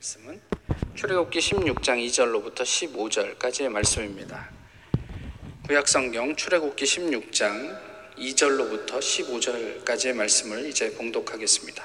말씀은 0.00 0.40
출애굽기 0.94 1.40
16장 1.40 2.02
2절로부터 2.06 2.62
15절까지의 2.62 3.68
말씀입니다. 3.68 4.48
구약성경 5.66 6.36
출애굽기 6.36 6.86
16장 6.86 7.78
2절로부터 8.16 8.98
15절까지의 8.98 10.14
말씀을 10.14 10.66
이제 10.70 10.90
봉독하겠습니다. 10.94 11.84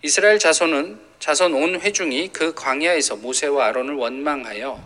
이스라엘 0.00 0.38
자손은 0.38 0.98
자손 1.18 1.52
온 1.52 1.78
회중이 1.78 2.28
그 2.32 2.54
광야에서 2.54 3.16
모세와 3.16 3.66
아론을 3.66 3.96
원망하여 3.96 4.82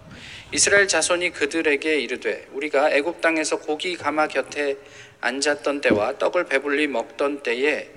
이스라엘 0.51 0.89
자손이 0.89 1.31
그들에게 1.31 2.01
이르되 2.01 2.49
우리가 2.51 2.91
애굽 2.91 3.21
땅에서 3.21 3.61
고기 3.61 3.97
가마 3.97 4.27
곁에 4.27 4.77
앉았던 5.21 5.83
때와 5.83 6.19
떡을 6.19 6.47
배불리 6.47 6.89
먹던 6.89 7.45
때에 7.45 7.89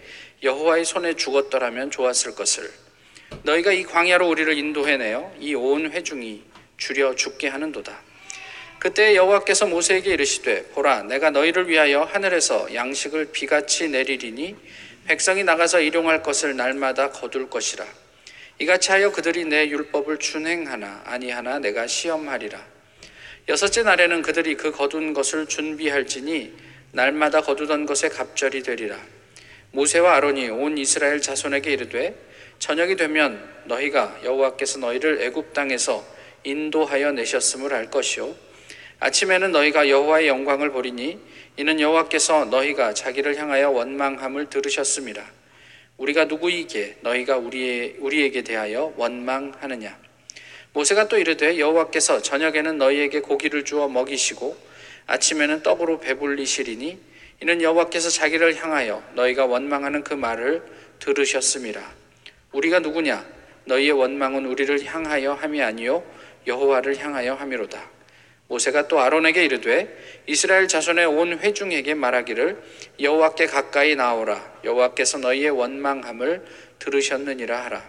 여호와의 0.44 0.86
손에 0.86 1.16
죽었더라면 1.16 1.90
좋았을 1.90 2.36
것을 2.36 2.89
너희가 3.44 3.72
이 3.74 3.84
광야로 3.84 4.28
우리를 4.28 4.58
인도해내어 4.58 5.34
이 5.40 5.54
온 5.56 5.92
회중이 5.92 6.44
줄여 6.78 7.16
죽게 7.16 7.48
하는도다. 7.48 8.02
그때 8.80 9.16
여호와께서 9.16 9.68
모세에게 9.68 10.14
이르시되 10.14 10.68
보라 10.68 11.04
내가 11.04 11.32
너희를 11.32 11.68
위하여 11.68 12.04
하늘에서 12.04 12.74
양식을 12.74 13.32
비같이 13.32 13.90
내리리니 13.90 14.56
백성이 15.06 15.44
나가서 15.44 15.82
일용할 15.82 16.24
것을 16.24 16.56
날마다 16.56 17.12
거둘 17.12 17.50
것이라. 17.50 17.86
이같이 18.60 18.92
하여 18.92 19.12
그들이 19.12 19.46
내 19.46 19.68
율법을 19.70 20.20
준행하나 20.20 21.02
아니하나 21.06 21.60
내가 21.60 21.88
시험하리라. 21.88 22.66
여섯째 23.50 23.84
날에는 23.84 24.22
그들이 24.22 24.56
그 24.56 24.72
거둔 24.72 25.14
것을 25.14 25.48
준비할지니 25.48 26.54
날마다 26.92 27.42
거두던 27.42 27.86
것에 27.86 28.10
갑절이 28.10 28.64
되리라. 28.64 28.98
모세와 29.72 30.16
아론이 30.16 30.50
온 30.50 30.78
이스라엘 30.78 31.22
자손에게 31.22 31.72
이르되 31.74 32.16
저녁이 32.60 32.98
되면 32.98 33.42
너희가 33.66 34.20
여호와께서 34.24 34.80
너희를 34.80 35.22
애굽 35.22 35.54
땅에서 35.54 36.06
인도하여 36.44 37.14
내셨음을 37.14 37.74
알 37.74 37.90
것이요. 37.90 38.36
아침에는 39.00 39.54
너희가 39.54 39.88
여호와의 39.88 40.28
영광을 40.28 40.72
보리니 40.72 41.20
이는 41.56 41.80
여호와께서 41.80 42.46
너희가 42.46 42.94
자기를 42.94 43.38
향하여 43.38 43.70
원망함을 43.70 44.50
들으셨음이라 44.50 45.26
우리가 45.98 46.26
누구이기에 46.26 46.98
너희가 47.02 47.38
우리의, 47.38 47.96
우리에게 48.00 48.44
대하여 48.44 48.94
원망하느냐? 48.98 49.98
모세가 50.74 51.08
또 51.08 51.18
이르되 51.18 51.58
여호와께서 51.58 52.22
저녁에는 52.22 52.78
너희에게 52.78 53.22
고기를 53.22 53.66
주어 53.66 53.88
먹이시고 53.88 54.56
아침에는 55.08 55.64
떡으로 55.64 56.00
배불리시리니 56.00 57.00
이는 57.42 57.62
여호와께서 57.62 58.10
자기를 58.10 58.56
향하여 58.56 59.02
너희가 59.16 59.46
원망하는 59.46 60.04
그 60.04 60.14
말을 60.14 60.62
들으셨음이라 61.00 61.99
우리가 62.52 62.80
누구냐? 62.80 63.26
너희의 63.66 63.92
원망은 63.92 64.46
우리를 64.46 64.84
향하여 64.86 65.34
함이 65.34 65.62
아니요 65.62 66.04
여호와를 66.48 66.98
향하여 66.98 67.36
함이로다. 67.36 67.90
모세가 68.48 68.88
또 68.88 69.00
아론에게 69.00 69.46
이르되 69.46 69.96
이스라엘 70.26 70.68
자손의 70.68 71.06
온 71.06 71.38
회중에게 71.38 71.94
말하기를 71.94 72.60
여호와께 73.00 73.46
가까이 73.46 73.96
나오라 73.96 74.54
여호와께서 74.64 75.20
너희의 75.20 75.52
원망함을 75.52 76.44
들으셨느니라 76.80 77.66
하라. 77.66 77.88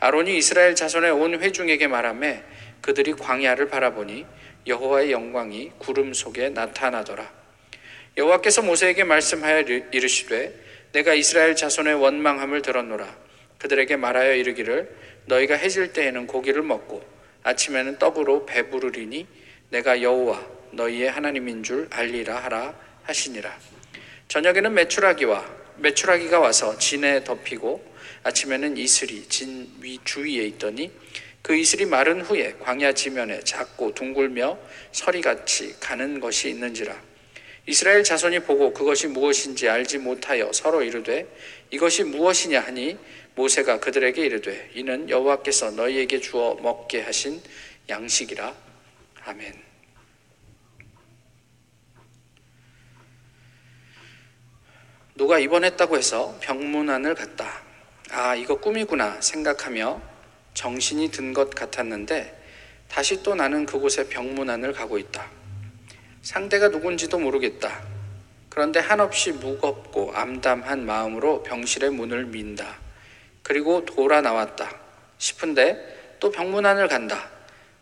아론이 0.00 0.36
이스라엘 0.36 0.74
자손의 0.74 1.12
온 1.12 1.40
회중에게 1.40 1.86
말하매 1.86 2.42
그들이 2.80 3.12
광야를 3.12 3.68
바라보니 3.68 4.26
여호와의 4.66 5.12
영광이 5.12 5.72
구름 5.78 6.12
속에 6.12 6.48
나타나더라. 6.48 7.30
여호와께서 8.16 8.62
모세에게 8.62 9.04
말씀하여 9.04 9.60
이르시되 9.92 10.60
내가 10.92 11.14
이스라엘 11.14 11.54
자손의 11.54 11.94
원망함을 11.94 12.62
들었노라. 12.62 13.23
그들에게 13.64 13.96
말하여 13.96 14.34
이르기를 14.34 14.94
너희가 15.24 15.54
해질 15.54 15.94
때에는 15.94 16.26
고기를 16.26 16.62
먹고 16.62 17.02
아침에는 17.44 17.98
떡으로 17.98 18.44
배부르리니 18.44 19.26
내가 19.70 20.02
여호와 20.02 20.46
너희의 20.72 21.10
하나님인 21.10 21.62
줄 21.62 21.88
알리라 21.90 22.36
하라 22.44 22.78
하시니라. 23.04 23.58
저녁에는 24.28 24.74
메추라기와 24.74 25.50
메추라기가 25.78 26.40
와서 26.40 26.76
진에 26.76 27.24
덮이고 27.24 27.82
아침에는 28.24 28.76
이슬이 28.76 29.22
진 29.30 29.66
위 29.80 29.98
주위에 30.04 30.44
있더니 30.44 30.90
그 31.40 31.56
이슬이 31.56 31.86
마른 31.86 32.20
후에 32.20 32.56
광야 32.60 32.92
지면에 32.92 33.40
작고 33.40 33.94
둥글며 33.94 34.58
서리같이 34.92 35.80
가는 35.80 36.20
것이 36.20 36.50
있는지라. 36.50 37.14
이스라엘 37.66 38.04
자손이 38.04 38.40
보고 38.40 38.74
그것이 38.74 39.06
무엇인지 39.06 39.70
알지 39.70 39.96
못하여 39.98 40.52
서로 40.52 40.82
이르되 40.82 41.26
이것이 41.70 42.04
무엇이냐 42.04 42.60
하니 42.60 42.98
모세가 43.34 43.80
그들에게 43.80 44.24
이르되 44.24 44.70
이는 44.74 45.08
여호와께서 45.10 45.72
너희에게 45.72 46.20
주어 46.20 46.54
먹게 46.56 47.02
하신 47.02 47.42
양식이라 47.88 48.54
아멘. 49.24 49.64
누가 55.16 55.38
입원했다고 55.38 55.96
해서 55.96 56.36
병문안을 56.40 57.14
갔다. 57.14 57.62
아, 58.10 58.34
이거 58.34 58.58
꿈이구나 58.58 59.20
생각하며 59.20 60.00
정신이 60.54 61.10
든 61.10 61.32
것 61.32 61.50
같았는데 61.50 62.42
다시 62.88 63.22
또 63.22 63.34
나는 63.34 63.66
그곳에 63.66 64.08
병문안을 64.08 64.72
가고 64.72 64.98
있다. 64.98 65.28
상대가 66.22 66.68
누군지도 66.68 67.18
모르겠다. 67.18 67.82
그런데 68.48 68.78
한없이 68.78 69.32
무겁고 69.32 70.12
암담한 70.14 70.86
마음으로 70.86 71.42
병실의 71.42 71.90
문을 71.90 72.26
민다. 72.26 72.83
그리고 73.44 73.84
돌아 73.84 74.22
나왔다 74.22 74.74
싶은데 75.18 76.16
또 76.18 76.30
병문안을 76.30 76.88
간다. 76.88 77.30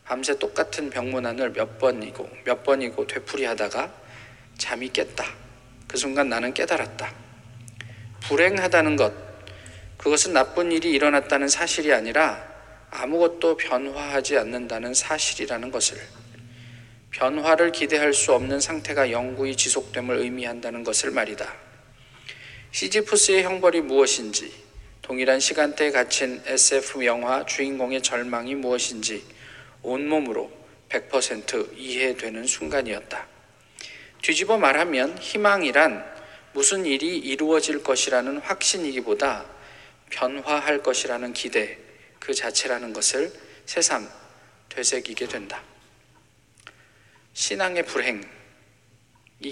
밤새 0.04 0.36
똑같은 0.38 0.90
병문안을 0.90 1.52
몇 1.52 1.78
번이고 1.78 2.28
몇 2.44 2.64
번이고 2.64 3.06
되풀이하다가 3.06 3.90
잠이 4.58 4.90
깼다. 4.90 5.24
그 5.86 5.96
순간 5.96 6.28
나는 6.28 6.52
깨달았다. 6.52 7.14
불행하다는 8.24 8.96
것, 8.96 9.12
그것은 9.98 10.32
나쁜 10.32 10.72
일이 10.72 10.90
일어났다는 10.90 11.48
사실이 11.48 11.92
아니라 11.92 12.44
아무것도 12.90 13.56
변화하지 13.56 14.38
않는다는 14.38 14.94
사실이라는 14.94 15.70
것을 15.70 15.96
변화를 17.12 17.70
기대할 17.70 18.12
수 18.12 18.32
없는 18.32 18.60
상태가 18.60 19.12
영구히 19.12 19.54
지속됨을 19.54 20.16
의미한다는 20.16 20.82
것을 20.82 21.12
말이다. 21.12 21.52
시지푸스의 22.72 23.44
형벌이 23.44 23.82
무엇인지 23.82 24.61
동일한 25.02 25.40
시간대에 25.40 25.90
갇힌 25.90 26.40
SF 26.46 27.04
영화 27.04 27.44
주인공의 27.44 28.02
절망이 28.02 28.54
무엇인지 28.54 29.24
온몸으로 29.82 30.50
100% 30.88 31.76
이해되는 31.76 32.46
순간이었다. 32.46 33.26
뒤집어 34.22 34.58
말하면 34.58 35.18
희망이란 35.18 36.04
무슨 36.52 36.86
일이 36.86 37.18
이루어질 37.18 37.82
것이라는 37.82 38.38
확신이기보다 38.38 39.44
변화할 40.10 40.84
것이라는 40.84 41.32
기대 41.32 41.78
그 42.20 42.32
자체라는 42.32 42.92
것을 42.92 43.32
새삼 43.66 44.08
되새기게 44.68 45.26
된다. 45.26 45.64
신앙의 47.32 47.86
불행이 47.86 48.22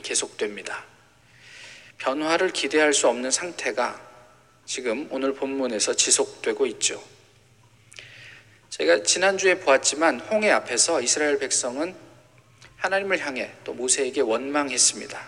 계속됩니다. 0.04 0.84
변화를 1.98 2.50
기대할 2.50 2.92
수 2.92 3.08
없는 3.08 3.32
상태가 3.32 4.09
지금 4.66 5.09
오늘 5.10 5.34
본문에서 5.34 5.94
지속되고 5.94 6.66
있죠. 6.66 7.03
제가 8.71 9.03
지난주에 9.03 9.59
보았지만 9.59 10.21
홍해 10.21 10.50
앞에서 10.50 11.00
이스라엘 11.00 11.38
백성은 11.38 11.94
하나님을 12.76 13.19
향해 13.19 13.50
또 13.65 13.75
모세에게 13.75 14.21
원망했습니다. 14.21 15.21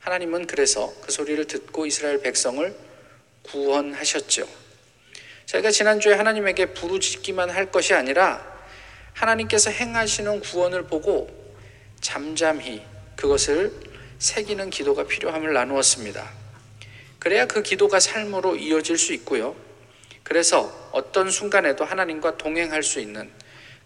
하나님은 0.00 0.46
그래서 0.46 0.92
그 1.02 1.12
소리를 1.12 1.44
듣고 1.46 1.86
이스라엘 1.86 2.20
백성을 2.20 2.74
구원하셨죠. 3.42 4.48
저희가 5.46 5.70
지난주에 5.70 6.14
하나님에게 6.14 6.66
부르짖기만 6.72 7.50
할 7.50 7.70
것이 7.70 7.94
아니라 7.94 8.50
하나님께서 9.12 9.70
행하시는 9.70 10.40
구원을 10.40 10.84
보고 10.84 11.28
잠잠히 12.00 12.82
그것을 13.16 13.72
새기는 14.18 14.70
기도가 14.70 15.04
필요함을 15.04 15.52
나누었습니다. 15.52 16.41
그래야 17.22 17.46
그 17.46 17.62
기도가 17.62 18.00
삶으로 18.00 18.56
이어질 18.56 18.98
수 18.98 19.12
있고요. 19.12 19.54
그래서 20.24 20.90
어떤 20.90 21.30
순간에도 21.30 21.84
하나님과 21.84 22.36
동행할 22.36 22.82
수 22.82 22.98
있는 22.98 23.30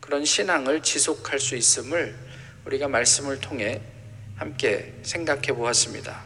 그런 0.01 0.25
신앙을 0.25 0.83
지속할 0.83 1.39
수 1.39 1.55
있음을 1.55 2.17
우리가 2.65 2.89
말씀을 2.89 3.39
통해 3.39 3.83
함께 4.37 4.95
생각해 5.03 5.49
보았습니다. 5.49 6.25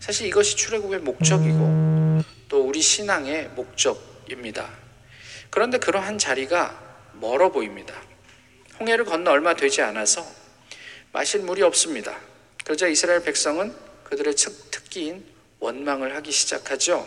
사실 0.00 0.26
이것이 0.26 0.54
출애굽의 0.56 0.98
목적이고 0.98 2.22
또 2.50 2.60
우리 2.60 2.82
신앙의 2.82 3.48
목적입니다. 3.54 4.68
그런데 5.48 5.78
그러한 5.78 6.18
자리가 6.18 7.08
멀어 7.14 7.50
보입니다. 7.50 7.94
홍해를 8.78 9.06
건너 9.06 9.30
얼마 9.30 9.54
되지 9.54 9.80
않아서 9.80 10.26
마실 11.10 11.40
물이 11.40 11.62
없습니다. 11.62 12.18
그러자 12.64 12.86
이스라엘 12.86 13.22
백성은 13.22 13.74
그들의 14.04 14.34
특기인 14.70 15.37
원망을 15.60 16.14
하기 16.16 16.30
시작하죠. 16.30 17.06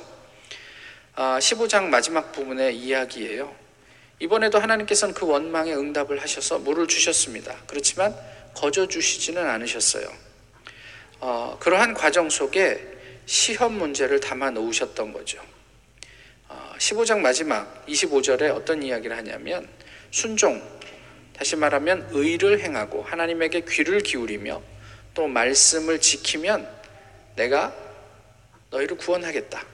15장 1.16 1.86
아, 1.86 1.88
마지막 1.88 2.32
부분의 2.32 2.78
이야기예요. 2.78 3.54
이번에도 4.20 4.60
하나님께서는 4.60 5.14
그 5.14 5.26
원망에 5.26 5.74
응답을 5.74 6.22
하셔서 6.22 6.60
물을 6.60 6.88
주셨습니다. 6.88 7.58
그렇지만 7.68 8.16
거저 8.54 8.88
주시지는 8.88 9.48
않으셨어요. 9.50 10.08
어, 11.20 11.58
그러한 11.60 11.94
과정 11.94 12.30
속에 12.30 12.88
시험 13.26 13.74
문제를 13.78 14.20
담아 14.20 14.52
놓으셨던 14.52 15.14
거죠. 15.14 15.42
어, 16.50 16.74
15장 16.78 17.20
마지막 17.20 17.86
25절에 17.88 18.56
어떤 18.56 18.84
이야기를 18.84 19.16
하냐면 19.18 19.68
순종, 20.12 20.62
다시 21.34 21.56
말하면 21.56 22.10
의를 22.12 22.60
행하고 22.60 23.04
하나님에게 23.04 23.62
귀를 23.68 24.02
기울이며 24.02 24.62
또 25.14 25.28
말씀을 25.28 26.00
지키면 26.00 26.70
내가 27.36 27.74
너희를 28.72 28.98
구원하겠다. 28.98 29.66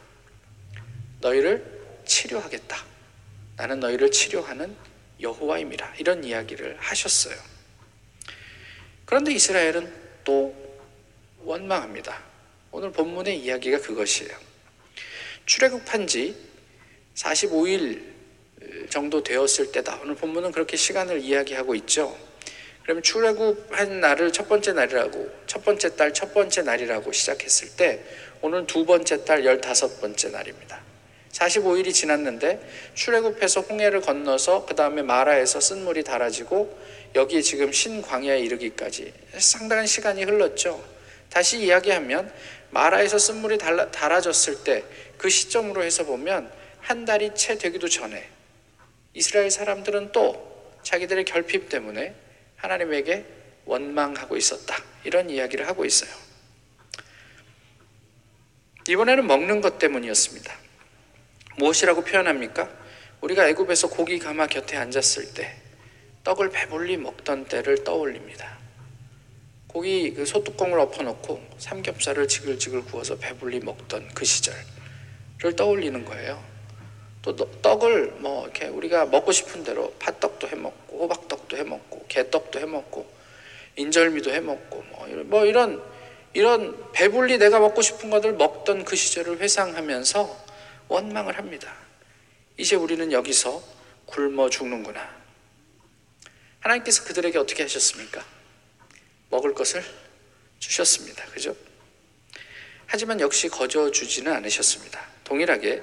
너희를 1.21 2.01
치료하겠다. 2.05 2.85
나는 3.55 3.79
너희를 3.79 4.11
치료하는 4.11 4.75
여호와임이라. 5.21 5.95
이런 5.97 6.23
이야기를 6.23 6.77
하셨어요. 6.79 7.35
그런데 9.05 9.31
이스라엘은 9.31 9.93
또 10.23 10.55
원망합니다. 11.43 12.21
오늘 12.71 12.91
본문의 12.91 13.39
이야기가 13.39 13.79
그것이에요. 13.79 14.35
출애굽한 15.45 16.07
지 16.07 16.35
45일 17.15 18.03
정도 18.89 19.23
되었을 19.23 19.71
때다. 19.71 19.99
오늘 20.01 20.15
본문은 20.15 20.51
그렇게 20.51 20.75
시간을 20.75 21.21
이야기하고 21.21 21.73
있죠. 21.75 22.17
그럼 22.87 23.01
출애굽한 23.01 23.99
날을 23.99 24.31
첫 24.31 24.47
번째 24.47 24.71
날이라고 24.71 25.29
첫 25.45 25.65
번째 25.65 25.93
달 25.97 26.13
첫 26.13 26.33
번째 26.33 26.61
날이라고 26.61 27.11
시작했을 27.11 27.75
때 27.75 27.99
오늘 28.41 28.65
두 28.65 28.85
번째 28.85 29.25
달 29.25 29.43
열다섯 29.43 29.99
번째 29.99 30.29
날입니다. 30.29 30.79
45일이 31.33 31.93
지났는데 31.93 32.61
출애굽해서 32.93 33.59
홍해를 33.61 33.99
건너서 33.99 34.65
그 34.65 34.73
다음에 34.73 35.01
마라에서 35.01 35.59
쓴물이 35.59 36.05
달아지고 36.05 36.79
여기 37.15 37.43
지금 37.43 37.73
신광야에 37.73 38.39
이르기까지 38.39 39.11
상당한 39.37 39.85
시간이 39.85 40.23
흘렀죠. 40.23 40.81
다시 41.29 41.59
이야기하면 41.59 42.31
마라에서 42.69 43.17
쓴물이 43.17 43.57
달라, 43.57 43.91
달아졌을 43.91 44.63
때 44.63 44.85
그 45.17 45.29
시점으로 45.29 45.83
해서 45.83 46.05
보면 46.05 46.49
한 46.79 47.03
달이 47.03 47.31
채 47.35 47.57
되기도 47.57 47.89
전에 47.89 48.23
이스라엘 49.13 49.49
사람들은 49.51 50.11
또 50.13 50.71
자기들의 50.83 51.25
결핍 51.25 51.69
때문에 51.69 52.13
하나님에게 52.57 53.25
원망하고 53.65 54.37
있었다. 54.37 54.75
이런 55.03 55.29
이야기를 55.29 55.67
하고 55.67 55.85
있어요. 55.85 56.11
이번에는 58.87 59.25
먹는 59.25 59.61
것 59.61 59.79
때문이었습니다. 59.79 60.53
무엇이라고 61.57 62.03
표현합니까? 62.03 62.69
우리가 63.21 63.47
애굽에서 63.49 63.89
고기 63.89 64.19
가마 64.19 64.47
곁에 64.47 64.77
앉았을 64.77 65.33
때 65.33 65.55
떡을 66.23 66.49
배불리 66.49 66.97
먹던 66.97 67.45
때를 67.45 67.83
떠올립니다. 67.83 68.57
고기 69.67 70.13
그 70.13 70.25
소뚜껑을 70.25 70.79
엎어놓고 70.79 71.55
삼겹살을 71.57 72.27
지글지글 72.27 72.85
구워서 72.85 73.17
배불리 73.17 73.59
먹던 73.59 74.09
그 74.13 74.23
시절을 74.23 75.55
떠올리는 75.55 76.03
거예요. 76.05 76.43
또 77.21 77.35
떡을 77.35 78.13
뭐 78.19 78.45
이렇게 78.45 78.67
우리가 78.67 79.05
먹고 79.07 79.31
싶은 79.31 79.63
대로 79.63 79.93
팥떡도 79.99 80.47
해 80.47 80.55
먹고 80.55 80.86
호박떡도 81.47 81.57
해 81.57 81.63
먹고 81.63 82.05
개떡도 82.07 82.59
해 82.59 82.65
먹고 82.65 83.09
인절미도 83.77 84.31
해 84.31 84.39
먹고 84.39 84.83
뭐, 84.91 85.07
뭐 85.25 85.45
이런 85.45 85.81
이런 86.33 86.91
배불리 86.91 87.37
내가 87.37 87.59
먹고 87.59 87.81
싶은 87.81 88.09
것을 88.09 88.33
먹던 88.33 88.85
그 88.85 88.95
시절을 88.95 89.39
회상하면서 89.39 90.45
원망을 90.89 91.37
합니다. 91.37 91.73
이제 92.57 92.75
우리는 92.75 93.11
여기서 93.11 93.63
굶어 94.05 94.49
죽는구나. 94.49 95.17
하나님께서 96.59 97.03
그들에게 97.05 97.37
어떻게 97.39 97.63
하셨습니까? 97.63 98.23
먹을 99.29 99.53
것을 99.53 99.83
주셨습니다. 100.59 101.25
그죠? 101.25 101.55
하지만 102.85 103.19
역시 103.19 103.47
거저 103.47 103.91
주지는 103.91 104.31
않으셨습니다. 104.33 105.05
동일하게 105.23 105.81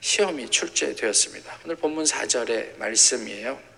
시험이 0.00 0.48
출제되었습니다. 0.50 1.60
오늘 1.64 1.76
본문 1.76 2.04
4절의 2.04 2.76
말씀이에요. 2.78 3.71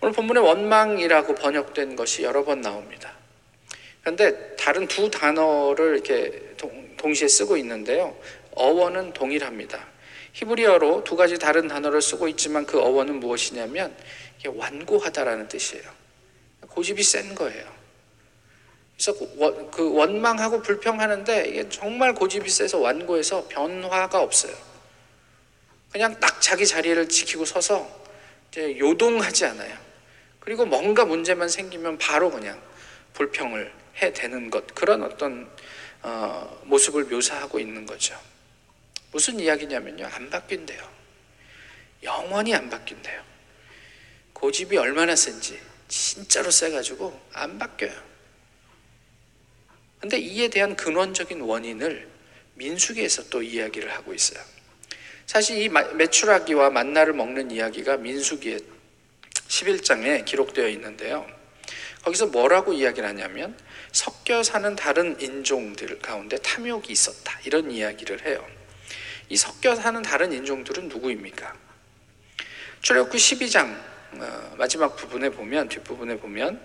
오늘 0.00 0.12
본문에 0.12 0.40
원망이라고 0.40 1.34
번역된 1.34 1.96
것이 1.96 2.22
여러 2.22 2.44
번 2.44 2.60
나옵니다. 2.60 3.12
그런데 4.02 4.54
다른 4.56 4.86
두 4.86 5.10
단어를 5.10 5.94
이렇게 5.94 6.54
동, 6.56 7.14
시에 7.14 7.28
쓰고 7.28 7.56
있는데요. 7.58 8.16
어원은 8.52 9.12
동일합니다. 9.12 9.86
히브리어로 10.32 11.04
두 11.04 11.16
가지 11.16 11.38
다른 11.38 11.68
단어를 11.68 12.02
쓰고 12.02 12.26
있지만 12.28 12.66
그 12.66 12.80
어원은 12.80 13.20
무엇이냐면 13.20 13.96
완고하다라는 14.44 15.48
뜻이에요. 15.48 15.84
고집이 16.68 17.02
센 17.02 17.34
거예요. 17.34 17.64
그래서 18.96 19.14
그 19.70 19.92
원망하고 19.92 20.62
불평하는데 20.62 21.48
이게 21.48 21.68
정말 21.68 22.14
고집이 22.14 22.48
세서 22.48 22.78
완고해서 22.78 23.46
변화가 23.48 24.20
없어요. 24.20 24.54
그냥 25.92 26.18
딱 26.20 26.40
자기 26.40 26.66
자리를 26.66 27.08
지키고 27.08 27.44
서서 27.44 27.88
요동하지 28.56 29.46
않아요. 29.46 29.85
그리고 30.46 30.64
뭔가 30.64 31.04
문제만 31.04 31.48
생기면 31.48 31.98
바로 31.98 32.30
그냥 32.30 32.62
불평을 33.14 33.72
해대는 34.00 34.48
것 34.48 34.76
그런 34.76 35.02
어떤 35.02 35.50
어, 36.02 36.62
모습을 36.66 37.06
묘사하고 37.06 37.58
있는 37.58 37.84
거죠. 37.84 38.16
무슨 39.10 39.40
이야기냐면요, 39.40 40.06
안 40.06 40.30
바뀐대요. 40.30 40.88
영원히 42.04 42.54
안 42.54 42.70
바뀐대요. 42.70 43.20
고집이 44.34 44.76
얼마나 44.76 45.16
센지 45.16 45.58
진짜로 45.88 46.52
세가지고 46.52 47.20
안 47.32 47.58
바뀌어요. 47.58 48.00
근데 49.98 50.16
이에 50.16 50.46
대한 50.46 50.76
근원적인 50.76 51.40
원인을 51.40 52.08
민수기에서 52.54 53.30
또 53.30 53.42
이야기를 53.42 53.92
하고 53.92 54.14
있어요. 54.14 54.38
사실 55.26 55.60
이 55.60 55.68
메추라기와 55.68 56.70
만나를 56.70 57.14
먹는 57.14 57.50
이야기가 57.50 57.96
민수기의 57.96 58.75
11장에 59.48 60.24
기록되어 60.24 60.68
있는데요. 60.68 61.26
거기서 62.02 62.26
뭐라고 62.26 62.72
이야기를 62.72 63.08
하냐면 63.08 63.58
섞여 63.92 64.42
사는 64.42 64.76
다른 64.76 65.20
인종들 65.20 65.98
가운데 65.98 66.36
탐욕이 66.38 66.86
있었다. 66.88 67.38
이런 67.44 67.70
이야기를 67.70 68.26
해요. 68.26 68.46
이 69.28 69.36
섞여 69.36 69.74
사는 69.74 70.00
다른 70.02 70.32
인종들은 70.32 70.88
누구입니까? 70.88 71.54
출애굽기 72.82 73.18
12장 73.18 73.76
어, 74.12 74.54
마지막 74.56 74.94
부분에 74.96 75.30
보면 75.30 75.68
뒷부분에 75.68 76.18
보면 76.18 76.60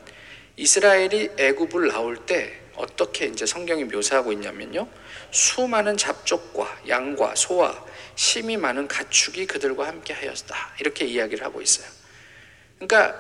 이스라엘이 0.57 1.31
애굽을 1.37 1.87
나올 1.87 2.17
때 2.25 2.61
어떻게 2.75 3.25
이제 3.25 3.45
성경이 3.45 3.85
묘사하고 3.85 4.31
있냐면요. 4.31 4.87
수많은 5.31 5.97
잡족과 5.97 6.81
양과 6.87 7.35
소와 7.35 7.85
심이 8.15 8.57
많은 8.57 8.87
가축이 8.87 9.47
그들과 9.47 9.87
함께 9.87 10.13
하였다. 10.13 10.75
이렇게 10.79 11.05
이야기를 11.05 11.43
하고 11.43 11.61
있어요. 11.61 12.00
그러니까 12.81 13.15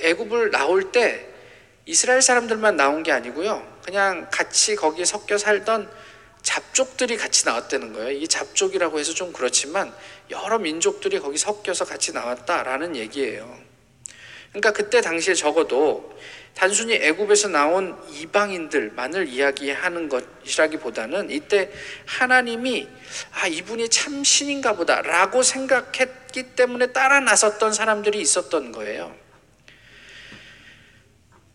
애굽을 0.00 0.50
나올 0.50 0.92
때 0.92 1.26
이스라엘 1.84 2.22
사람들만 2.22 2.76
나온 2.76 3.02
게 3.02 3.10
아니고요. 3.10 3.66
그냥 3.84 4.28
같이 4.30 4.76
거기에 4.76 5.04
섞여 5.04 5.36
살던 5.36 5.90
잡족들이 6.42 7.16
같이 7.16 7.44
나왔다는 7.44 7.92
거예요. 7.92 8.10
이 8.12 8.28
잡족이라고 8.28 8.98
해서 8.98 9.12
좀 9.12 9.32
그렇지만 9.32 9.92
여러 10.30 10.58
민족들이 10.58 11.18
거기 11.18 11.36
섞여서 11.36 11.84
같이 11.84 12.12
나왔다라는 12.12 12.96
얘기예요. 12.96 13.58
그러니까 14.50 14.72
그때 14.72 15.00
당시에 15.00 15.34
적어도 15.34 16.16
단순히 16.54 16.94
애굽에서 16.94 17.48
나온 17.48 17.96
이방인들만을 18.10 19.28
이야기하는 19.28 20.08
것이라기보다는 20.08 21.30
이때 21.30 21.70
하나님이 22.06 22.88
아 23.32 23.46
이분이 23.46 23.88
참 23.88 24.22
신인가 24.22 24.74
보다라고 24.74 25.42
생각했기 25.42 26.54
때문에 26.54 26.88
따라 26.88 27.20
나섰던 27.20 27.72
사람들이 27.72 28.20
있었던 28.20 28.72
거예요. 28.72 29.14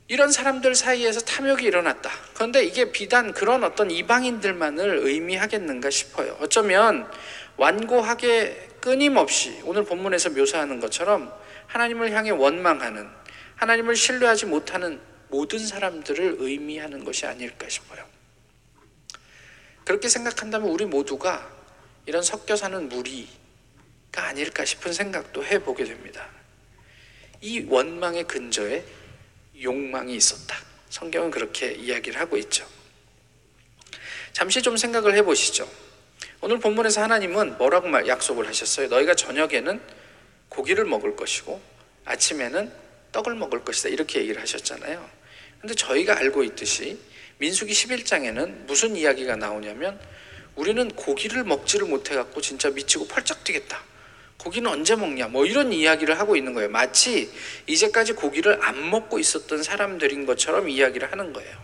이런 0.08 0.32
사람들 0.32 0.76
사이에서 0.76 1.22
탐욕이 1.22 1.64
일어났다. 1.64 2.12
그런데 2.36 2.64
이게 2.64 2.92
비단 2.92 3.34
그런 3.34 3.64
어떤 3.64 3.90
이방인들만을 3.90 5.00
의미하겠는가 5.04 5.90
싶어요. 5.90 6.38
어쩌면 6.42 7.10
완고하게 7.58 8.70
끊임없이 8.82 9.60
오늘 9.64 9.84
본문에서 9.84 10.30
묘사하는 10.32 10.80
것처럼 10.80 11.34
하나님을 11.68 12.12
향해 12.12 12.30
원망하는 12.30 13.10
하나님을 13.56 13.96
신뢰하지 13.96 14.46
못하는 14.46 15.00
모든 15.30 15.60
사람들을 15.60 16.38
의미하는 16.40 17.04
것이 17.04 17.26
아닐까 17.26 17.68
싶어요. 17.70 18.06
그렇게 19.84 20.10
생각한다면 20.10 20.70
우리 20.70 20.86
모두가 20.86 21.52
이런 22.06 22.22
섞여 22.22 22.56
사는 22.56 22.90
무리가 22.90 24.28
아닐까 24.28 24.66
싶은 24.66 24.94
생각도 24.94 25.44
해보게 25.44 25.84
됩니다. 25.84 26.28
이 27.42 27.66
원망의 27.68 28.26
근저에 28.26 28.84
욕망이 29.62 30.16
있었다. 30.16 30.58
성경은 30.90 31.32
그렇게 31.32 31.74
이야기를 31.74 32.20
하고 32.20 32.38
있죠. 32.38 32.68
잠시 34.34 34.62
좀 34.62 34.78
생각을 34.78 35.16
해보시죠. 35.16 35.70
오늘 36.42 36.60
본문에서 36.60 37.02
하나님은 37.02 37.58
뭐라고 37.58 37.88
말 37.88 38.08
약속을 38.08 38.48
하셨어요? 38.48 38.88
너희가 38.88 39.16
저녁에는 39.16 39.82
고기를 40.50 40.86
먹을 40.86 41.16
것이고 41.16 41.62
아침에는 42.06 42.85
떡을 43.16 43.36
먹을 43.36 43.64
것이다. 43.64 43.88
이렇게 43.90 44.20
얘기를 44.20 44.42
하셨잖아요. 44.42 45.10
근데 45.62 45.74
저희가 45.74 46.18
알고 46.18 46.44
있듯이 46.44 47.00
민수기 47.38 47.72
11장에는 47.72 48.66
무슨 48.66 48.98
이야기가 48.98 49.38
나오냐면 49.38 49.98
우리는 50.56 50.90
고기를 50.90 51.46
먹지를 51.46 51.88
못해 51.88 52.14
갖고 52.16 52.42
진짜 52.42 52.70
미치고 52.70 53.08
펄쩍 53.08 53.46
뛰겠다. 53.46 53.82
고기는 54.38 54.70
언제 54.70 54.96
먹냐? 54.98 55.30
뭐 55.30 55.46
이런 55.46 55.72
이야기를 55.72 56.20
하고 56.20 56.36
있는 56.36 56.54
거예요. 56.54 56.70
마치 56.70 57.32
이제까지 57.68 58.14
고기를 58.14 58.60
안 58.62 58.90
먹고 58.90 59.18
있었던 59.18 59.64
사람들인 59.64 60.26
것처럼 60.26 60.70
이야기를 60.70 61.10
하는 61.10 61.32
거예요. 61.32 61.58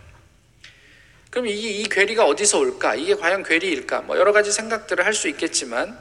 그럼 1.30 1.48
이, 1.48 1.52
이 1.52 1.82
괴리가 1.84 2.24
어디서 2.24 2.58
올까? 2.58 2.94
이게 2.94 3.14
과연 3.14 3.42
괴리일까? 3.42 4.02
뭐 4.02 4.16
여러 4.18 4.32
가지 4.32 4.50
생각들을 4.50 5.04
할 5.04 5.12
수 5.14 5.28
있겠지만 5.28 5.98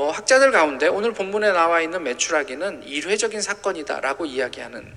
뭐 0.00 0.10
학자들 0.10 0.50
가운데 0.50 0.88
오늘 0.88 1.12
본문에 1.12 1.52
나와 1.52 1.82
있는 1.82 2.02
메추라기는 2.04 2.84
일회적인 2.84 3.42
사건이다라고 3.42 4.24
이야기하는 4.24 4.94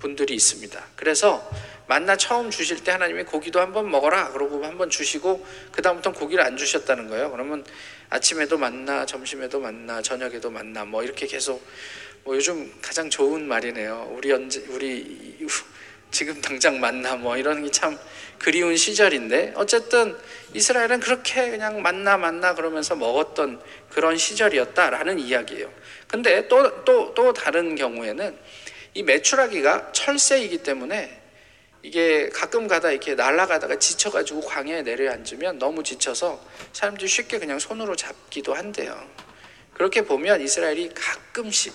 분들이 0.00 0.34
있습니다. 0.34 0.86
그래서 0.96 1.48
만나 1.86 2.16
처음 2.16 2.50
주실 2.50 2.82
때 2.82 2.90
하나님이 2.90 3.22
고기도 3.22 3.60
한번 3.60 3.88
먹어라 3.88 4.32
그러고 4.32 4.64
한번 4.64 4.90
주시고 4.90 5.46
그 5.70 5.82
다음부터는 5.82 6.18
고기를 6.18 6.42
안 6.42 6.56
주셨다는 6.56 7.08
거예요. 7.08 7.30
그러면 7.30 7.64
아침에도 8.08 8.58
만나, 8.58 9.06
점심에도 9.06 9.60
만나, 9.60 10.02
저녁에도 10.02 10.50
만나 10.50 10.84
뭐 10.84 11.04
이렇게 11.04 11.28
계속 11.28 11.64
뭐 12.24 12.34
요즘 12.34 12.72
가장 12.82 13.08
좋은 13.08 13.46
말이네요. 13.46 14.14
우리 14.16 14.32
언제 14.32 14.64
우리 14.70 15.38
지금 16.10 16.40
당장 16.40 16.80
만나 16.80 17.16
뭐 17.16 17.36
이런 17.36 17.62
게 17.64 17.70
참 17.70 17.98
그리운 18.38 18.74
시절인데 18.76 19.52
어쨌든 19.54 20.16
이스라엘은 20.54 21.00
그렇게 21.00 21.50
그냥 21.50 21.82
만나 21.82 22.16
만나 22.16 22.54
그러면서 22.54 22.96
먹었던 22.96 23.60
그런 23.90 24.16
시절이었다라는 24.16 25.18
이야기예요. 25.18 25.70
근데 26.08 26.48
또 26.48 26.84
또 26.84 27.14
또 27.14 27.32
다른 27.32 27.74
경우에는 27.76 28.36
이 28.94 29.02
메추라기가 29.02 29.92
철새이기 29.92 30.58
때문에 30.58 31.20
이게 31.82 32.28
가끔 32.30 32.66
가다 32.66 32.90
이렇게 32.90 33.14
날아가다가 33.14 33.78
지쳐가지고 33.78 34.40
광야에 34.42 34.82
내려앉으면 34.82 35.58
너무 35.58 35.82
지쳐서 35.82 36.42
사람들이 36.72 37.08
쉽게 37.08 37.38
그냥 37.38 37.58
손으로 37.58 37.94
잡기도 37.94 38.54
한대요. 38.54 39.00
그렇게 39.74 40.02
보면 40.02 40.40
이스라엘이 40.40 40.90
가끔씩 40.94 41.72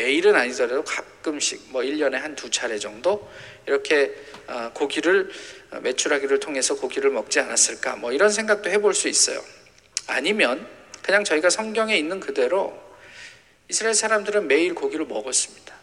매일은 0.00 0.34
아니더라도 0.34 0.82
가끔씩 0.82 1.66
뭐 1.68 1.82
1년에 1.82 2.12
한 2.12 2.34
두 2.34 2.48
차례 2.48 2.78
정도 2.78 3.30
이렇게 3.66 4.14
어, 4.46 4.70
고기를 4.72 5.30
어, 5.72 5.80
메추라기를 5.80 6.40
통해서 6.40 6.74
고기를 6.76 7.10
먹지 7.10 7.38
않았을까 7.40 7.96
뭐 7.96 8.10
이런 8.12 8.30
생각도 8.30 8.70
해볼 8.70 8.94
수 8.94 9.08
있어요. 9.08 9.44
아니면 10.06 10.66
그냥 11.02 11.22
저희가 11.24 11.50
성경에 11.50 11.98
있는 11.98 12.18
그대로 12.18 12.80
이스라엘 13.68 13.94
사람들은 13.94 14.48
매일 14.48 14.74
고기를 14.74 15.04
먹었습니다. 15.04 15.74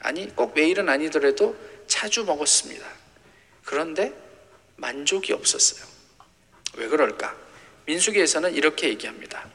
아니 0.00 0.34
꼭 0.34 0.54
매일은 0.54 0.88
아니더라도 0.88 1.54
자주 1.86 2.24
먹었습니다. 2.24 2.86
그런데 3.64 4.14
만족이 4.76 5.34
없었어요. 5.34 5.86
왜 6.76 6.88
그럴까? 6.88 7.36
민수기에서는 7.84 8.54
이렇게 8.54 8.88
얘기합니다. 8.88 9.46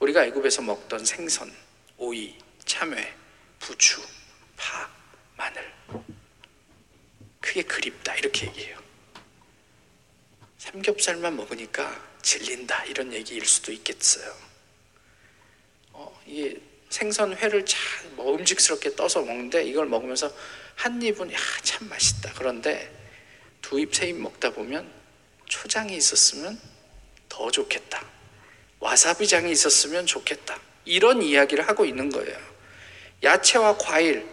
우리가 0.00 0.24
애굽에서 0.26 0.62
먹던 0.62 1.06
생선, 1.06 1.50
오이, 1.96 2.36
참외, 2.66 3.14
부추, 3.58 4.02
파, 4.56 4.88
마늘. 5.36 5.72
그게 7.40 7.62
그립다. 7.62 8.14
이렇게 8.16 8.46
얘기해요. 8.48 8.78
삼겹살만 10.58 11.36
먹으니까 11.36 12.04
질린다. 12.22 12.84
이런 12.86 13.12
얘기일 13.12 13.46
수도 13.46 13.72
있겠어요. 13.72 14.34
어, 15.92 16.20
이게 16.26 16.60
생선 16.90 17.36
회를 17.36 17.64
참 17.64 17.80
먹음직스럽게 18.16 18.96
떠서 18.96 19.22
먹는데 19.22 19.64
이걸 19.64 19.86
먹으면서 19.86 20.32
한 20.74 21.00
입은 21.00 21.32
야, 21.32 21.36
참 21.62 21.88
맛있다. 21.88 22.32
그런데 22.36 22.92
두 23.62 23.78
입, 23.80 23.94
세 23.94 24.08
입 24.08 24.16
먹다 24.16 24.50
보면 24.50 24.90
초장이 25.46 25.96
있었으면 25.96 26.60
더 27.28 27.50
좋겠다. 27.50 28.04
와사비장이 28.80 29.50
있었으면 29.50 30.06
좋겠다. 30.06 30.60
이런 30.84 31.22
이야기를 31.22 31.66
하고 31.68 31.84
있는 31.84 32.10
거예요. 32.10 32.38
야채와 33.22 33.78
과일, 33.78 34.26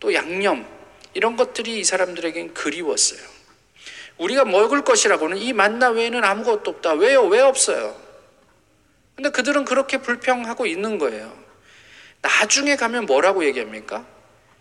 또 0.00 0.12
양념, 0.14 0.66
이런 1.14 1.36
것들이 1.36 1.80
이 1.80 1.84
사람들에겐 1.84 2.54
그리웠어요. 2.54 3.20
우리가 4.18 4.44
먹을 4.44 4.82
것이라고는 4.84 5.36
이 5.38 5.52
만나 5.52 5.90
외에는 5.90 6.24
아무것도 6.24 6.70
없다. 6.70 6.94
왜요? 6.94 7.24
왜 7.24 7.40
없어요? 7.40 8.00
근데 9.14 9.30
그들은 9.30 9.64
그렇게 9.64 9.98
불평하고 9.98 10.66
있는 10.66 10.98
거예요. 10.98 11.36
나중에 12.20 12.76
가면 12.76 13.06
뭐라고 13.06 13.44
얘기합니까? 13.44 14.06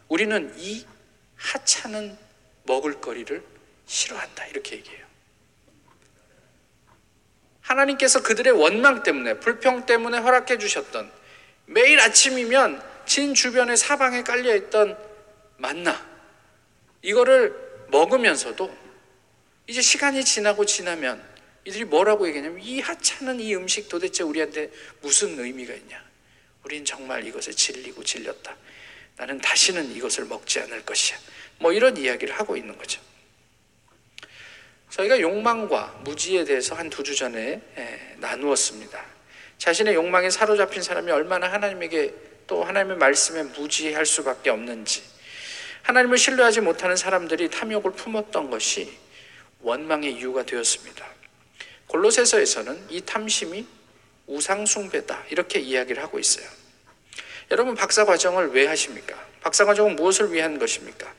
우리는 0.08 0.54
이 0.58 0.86
하찮은 1.36 2.18
먹을거리를 2.64 3.44
싫어한다. 3.86 4.46
이렇게 4.48 4.78
얘기해요. 4.78 5.06
하나님께서 7.62 8.22
그들의 8.22 8.54
원망 8.54 9.04
때문에, 9.04 9.40
불평 9.40 9.86
때문에 9.86 10.20
허락해 10.20 10.58
주셨던 10.58 11.12
매일 11.66 12.00
아침이면 12.00 12.82
진 13.06 13.34
주변의 13.34 13.78
사방에 13.78 14.24
깔려 14.24 14.56
있던 14.56 14.98
만나, 15.58 16.06
이거를 17.02 17.56
먹으면서도 17.90 18.76
이제 19.68 19.82
시간이 19.82 20.24
지나고 20.24 20.66
지나면 20.66 21.24
이들이 21.66 21.86
뭐라고 21.86 22.28
얘기하냐면 22.28 22.62
이 22.62 22.80
하찮은 22.82 23.40
이 23.40 23.56
음식 23.56 23.90
도대체 23.90 24.24
우리한테 24.24 24.72
무슨 25.02 25.40
의미가 25.40 25.74
있냐? 25.74 26.04
우린 26.64 26.84
정말 26.86 27.26
이것에 27.26 27.52
질리고 27.52 28.04
질렸다. 28.04 28.56
나는 29.18 29.40
다시는 29.40 29.92
이것을 29.96 30.26
먹지 30.26 30.60
않을 30.62 30.84
것이야. 30.86 31.18
뭐 31.60 31.72
이런 31.72 31.96
이야기를 31.96 32.38
하고 32.38 32.58
있는 32.58 32.78
거죠. 32.78 33.02
저희가 34.90 35.20
욕망과 35.20 36.02
무지에 36.04 36.44
대해서 36.44 36.76
한 36.76 36.90
두 36.90 37.04
주 37.04 37.16
전에 37.16 37.62
예, 37.78 38.16
나누었습니다. 38.18 39.06
자신의 39.58 39.96
욕망에 39.96 40.30
사로잡힌 40.30 40.82
사람이 40.82 41.12
얼마나 41.12 41.52
하나님에게 41.52 42.14
또 42.48 42.64
하나님의 42.64 42.98
말씀에 42.98 43.44
무지할 43.44 44.06
수밖에 44.06 44.50
없는지 44.50 45.04
하나님을 45.84 46.18
신뢰하지 46.18 46.62
못하는 46.62 46.96
사람들이 46.96 47.50
탐욕을 47.50 47.92
품었던 47.92 48.50
것이 48.50 48.98
원망의 49.62 50.14
이유가 50.14 50.44
되었습니다. 50.44 51.06
골로새서에서는 51.88 52.88
이 52.90 53.02
탐심이 53.02 53.68
우상숭배다 54.28 55.26
이렇게 55.30 55.60
이야기를 55.60 56.02
하고 56.02 56.18
있어요. 56.20 56.48
여러분 57.52 57.76
박사 57.76 58.06
과정을 58.06 58.50
왜 58.50 58.66
하십니까? 58.66 59.16
박사 59.42 59.66
과정은 59.66 59.96
무엇을 59.96 60.34
위한 60.34 60.58
것입니까? 60.58 61.14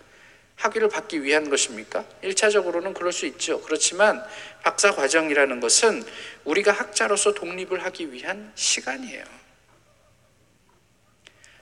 학위를 0.56 0.88
받기 0.88 1.22
위한 1.22 1.48
것입니까? 1.48 2.04
1차적으로는 2.24 2.94
그럴 2.94 3.12
수 3.12 3.26
있죠. 3.26 3.60
그렇지만 3.60 4.24
박사 4.64 4.90
과정이라는 4.90 5.60
것은 5.60 6.02
우리가 6.44 6.72
학자로서 6.72 7.34
독립을 7.34 7.84
하기 7.84 8.12
위한 8.12 8.50
시간이에요. 8.54 9.45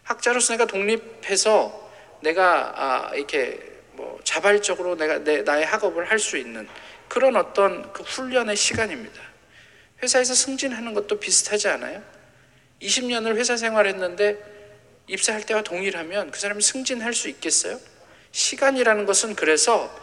학자로서 0.05 0.55
내가 0.55 0.67
독립해서 0.67 1.91
내가 2.21 2.73
아, 2.77 3.15
이렇게 3.15 3.61
뭐 3.93 4.21
자발적으로 4.25 4.97
내가 4.97 5.19
내, 5.19 5.43
나의 5.43 5.65
학업을 5.67 6.11
할 6.11 6.19
수 6.19 6.37
있는 6.37 6.69
그런 7.09 7.37
어떤 7.37 7.93
그 7.93 8.03
훈련의 8.03 8.57
시간입니다. 8.57 9.21
회사에서 10.03 10.35
승진하는 10.35 10.95
것도 10.95 11.21
비슷하지 11.21 11.69
않아요? 11.69 12.03
20년을 12.83 13.37
회사 13.37 13.57
생활했는데 13.57 14.55
입사할 15.07 15.45
때와 15.45 15.63
동일하면 15.63 16.31
그 16.31 16.41
사람이 16.41 16.63
승진할 16.63 17.15
수 17.15 17.29
있겠어요? 17.29 17.79
시간이라는 18.33 19.07
것은 19.07 19.37
그래서 19.37 19.95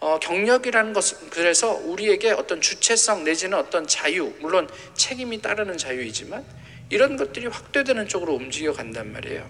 어, 0.00 0.18
경력이라는 0.18 0.92
것은 0.92 1.30
그래서 1.30 1.72
우리에게 1.72 2.30
어떤 2.30 2.60
주체성 2.60 3.24
내지는 3.24 3.58
어떤 3.58 3.86
자유, 3.86 4.32
물론 4.40 4.68
책임이 4.94 5.42
따르는 5.42 5.76
자유이지만 5.76 6.44
이런 6.90 7.16
것들이 7.16 7.46
확대되는 7.46 8.08
쪽으로 8.08 8.34
움직여 8.34 8.72
간단 8.72 9.12
말이에요. 9.12 9.48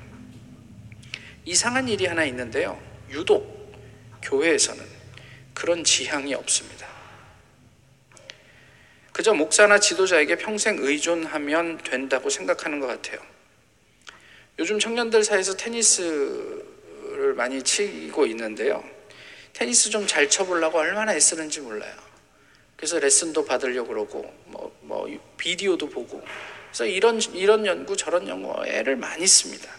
이상한 1.47 1.88
일이 1.88 2.06
하나 2.06 2.25
있는데요. 2.26 2.80
유독 3.11 3.75
교회에서는 4.23 4.85
그런 5.54 5.82
지향이 5.82 6.35
없습니다. 6.35 6.87
그저 9.12 9.35
목사나 9.35 9.80
지도자에게 9.80 10.37
평생 10.37 10.78
의존하면 10.78 11.78
된다고 11.78 12.30
생각하는 12.30 12.78
것 12.78 12.87
같아요. 12.87 13.20
요즘 14.59 14.78
청년들 14.78 15.25
사이에서 15.25 15.56
테니스를 15.56 17.35
많이 17.35 17.62
치고 17.62 18.26
있는데요. 18.26 18.85
테니스 19.54 19.90
좀 19.90 20.06
잘 20.06 20.28
쳐보려고 20.28 20.78
얼마나 20.78 21.14
애쓰는지 21.14 21.61
몰라요. 21.61 21.94
그래서 22.76 22.99
레슨도 22.99 23.44
받으려고 23.44 23.88
그러고, 23.88 24.35
뭐, 24.47 24.75
뭐, 24.82 25.06
비디오도 25.37 25.88
보고. 25.88 26.23
그래서 26.70 26.86
이런, 26.86 27.20
이런 27.20 27.66
연구, 27.66 27.96
저런 27.96 28.28
연구, 28.28 28.54
애를 28.64 28.96
많이 28.96 29.26
씁니다. 29.26 29.70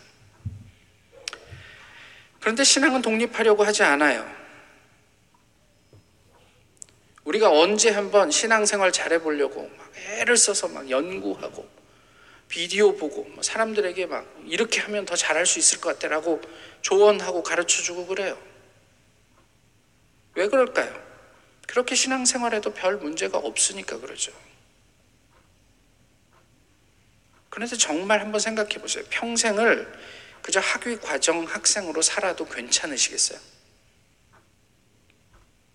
그런데 2.41 2.63
신앙은 2.63 3.01
독립하려고 3.01 3.63
하지 3.63 3.83
않아요. 3.83 4.29
우리가 7.23 7.49
언제 7.49 7.91
한번 7.91 8.29
신앙생활 8.29 8.91
잘해보려고 8.91 9.69
막 9.77 9.91
애를 10.19 10.35
써서 10.35 10.67
막 10.67 10.89
연구하고 10.89 11.69
비디오 12.49 12.95
보고 12.97 13.23
뭐 13.23 13.41
사람들에게 13.41 14.07
막 14.07 14.27
이렇게 14.45 14.81
하면 14.81 15.05
더 15.05 15.15
잘할 15.15 15.45
수 15.45 15.59
있을 15.59 15.79
것 15.79 15.93
같다라고 15.93 16.41
조언하고 16.81 17.43
가르쳐 17.43 17.81
주고 17.81 18.05
그래요. 18.07 18.37
왜 20.35 20.47
그럴까요? 20.47 20.93
그렇게 21.67 21.95
신앙생활에도 21.95 22.73
별 22.73 22.97
문제가 22.97 23.37
없으니까 23.37 23.99
그러죠. 23.99 24.33
그런데 27.51 27.75
정말 27.75 28.21
한번 28.21 28.39
생각해 28.39 28.75
보세요. 28.75 29.03
평생을 29.09 29.91
그저 30.41 30.59
학위 30.61 30.97
과정 30.97 31.43
학생으로 31.43 32.01
살아도 32.01 32.45
괜찮으시겠어요? 32.45 33.37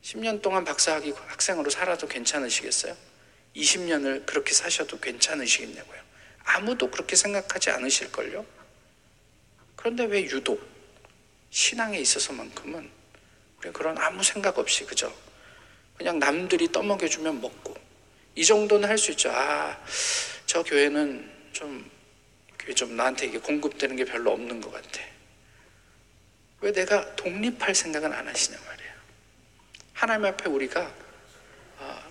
10년 0.02 0.40
동안 0.40 0.64
박사학위 0.64 1.12
학생으로 1.12 1.68
살아도 1.68 2.08
괜찮으시겠어요? 2.08 2.96
20년을 3.54 4.24
그렇게 4.24 4.54
사셔도 4.54 4.98
괜찮으시겠냐고요. 4.98 6.00
아무도 6.44 6.90
그렇게 6.90 7.14
생각하지 7.14 7.70
않으실걸요? 7.70 8.46
그런데 9.76 10.04
왜 10.04 10.22
유독 10.22 10.66
신앙에 11.50 11.98
있어서만큼은 11.98 12.90
우리 13.58 13.72
그런 13.72 13.98
아무 13.98 14.22
생각 14.22 14.58
없이 14.58 14.84
그저 14.86 15.12
그냥 15.96 16.18
남들이 16.18 16.72
떠먹여주면 16.72 17.40
먹고 17.40 17.74
이 18.34 18.44
정도는 18.44 18.88
할 18.88 18.96
수 18.96 19.10
있죠. 19.10 19.30
아, 19.30 19.78
저 20.46 20.62
교회는 20.62 21.35
좀, 21.56 21.90
좀 22.74 22.96
나한테 22.96 23.28
이게 23.28 23.38
공급되는 23.38 23.96
게 23.96 24.04
별로 24.04 24.32
없는 24.32 24.60
것 24.60 24.70
같아. 24.70 25.00
왜 26.60 26.70
내가 26.70 27.16
독립할 27.16 27.74
생각은 27.74 28.12
안 28.12 28.28
하시냐 28.28 28.58
말이에요. 28.58 28.92
하나님 29.94 30.26
앞에 30.26 30.50
우리가 30.50 30.92
아, 31.78 32.02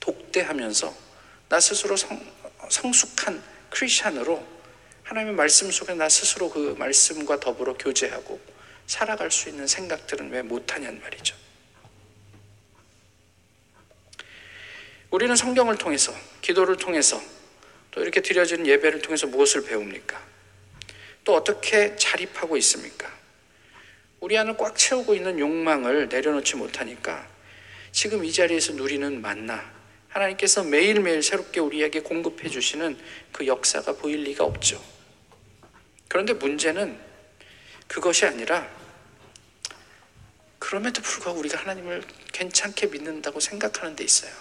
독대하면서 0.00 0.94
나 1.50 1.60
스스로 1.60 1.98
성, 1.98 2.18
성숙한 2.70 3.44
크리스찬으로 3.68 4.42
하나님의 5.02 5.34
말씀 5.34 5.70
속에 5.70 5.92
나 5.92 6.08
스스로 6.08 6.48
그 6.48 6.74
말씀과 6.78 7.40
더불어 7.40 7.74
교제하고 7.74 8.40
살아갈 8.86 9.30
수 9.30 9.50
있는 9.50 9.66
생각들은 9.66 10.30
왜 10.30 10.40
못하냔 10.40 10.98
말이죠. 10.98 11.36
우리는 15.10 15.36
성경을 15.36 15.76
통해서, 15.76 16.14
기도를 16.40 16.78
통해서, 16.78 17.20
또 17.92 18.02
이렇게 18.02 18.20
드려지는 18.20 18.66
예배를 18.66 19.00
통해서 19.00 19.26
무엇을 19.26 19.64
배웁니까? 19.64 20.20
또 21.24 21.34
어떻게 21.34 21.94
자립하고 21.94 22.56
있습니까? 22.56 23.12
우리 24.18 24.36
안을 24.36 24.56
꽉 24.56 24.76
채우고 24.76 25.14
있는 25.14 25.38
욕망을 25.38 26.08
내려놓지 26.08 26.56
못하니까 26.56 27.28
지금 27.92 28.24
이 28.24 28.32
자리에서 28.32 28.72
누리는 28.72 29.20
만나, 29.20 29.72
하나님께서 30.08 30.64
매일매일 30.64 31.22
새롭게 31.22 31.60
우리에게 31.60 32.00
공급해 32.00 32.48
주시는 32.48 32.98
그 33.30 33.46
역사가 33.46 33.96
보일 33.96 34.24
리가 34.24 34.44
없죠. 34.44 34.82
그런데 36.08 36.32
문제는 36.32 36.98
그것이 37.88 38.24
아니라 38.26 38.70
그럼에도 40.58 41.02
불구하고 41.02 41.40
우리가 41.40 41.58
하나님을 41.58 42.02
괜찮게 42.32 42.86
믿는다고 42.86 43.40
생각하는 43.40 43.96
데 43.96 44.04
있어요. 44.04 44.32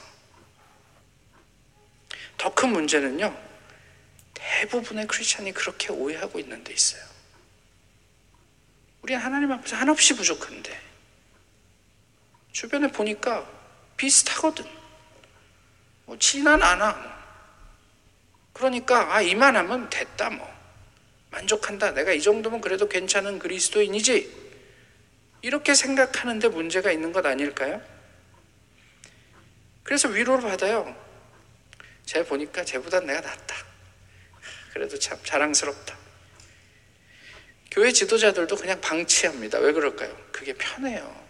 더 2.41 2.50
큰 2.55 2.69
문제는요, 2.69 3.39
대부분의 4.33 5.05
크리스찬이 5.05 5.51
그렇게 5.51 5.91
오해하고 5.91 6.39
있는 6.39 6.63
데 6.63 6.74
있어요. 6.74 7.03
우리 9.03 9.13
하나님 9.13 9.51
앞에서 9.51 9.75
한없이 9.75 10.15
부족한데, 10.15 10.75
주변에 12.51 12.88
보니까 12.91 13.48
비슷하거든. 13.95 14.65
뭐, 16.05 16.17
진한 16.17 16.63
않아. 16.63 16.93
뭐. 16.93 17.12
그러니까, 18.53 19.13
아, 19.13 19.21
이만하면 19.21 19.91
됐다, 19.91 20.31
뭐. 20.31 20.51
만족한다. 21.29 21.91
내가 21.91 22.12
이 22.12 22.24
정도면 22.24 22.60
그래도 22.60 22.89
괜찮은 22.89 23.38
그리스도인이지. 23.38 24.41
이렇게 25.44 25.75
생각하는데 25.75 26.48
문제가 26.48 26.92
있는 26.92 27.13
것 27.13 27.24
아닐까요? 27.24 27.79
그래서 29.83 30.07
위로를 30.07 30.50
받아요. 30.50 31.10
제가 32.11 32.25
보니까 32.25 32.65
쟤보다 32.65 33.00
내가 33.00 33.21
낫다. 33.21 33.55
그래도 34.74 35.00
참 35.00 35.17
자랑스럽다. 35.24 35.97
교회 37.71 37.93
지도자들도 37.93 38.53
그냥 38.57 38.81
방치합니다. 38.81 39.59
왜 39.59 39.71
그럴까요? 39.71 40.13
그게 40.33 40.51
편해요. 40.51 41.25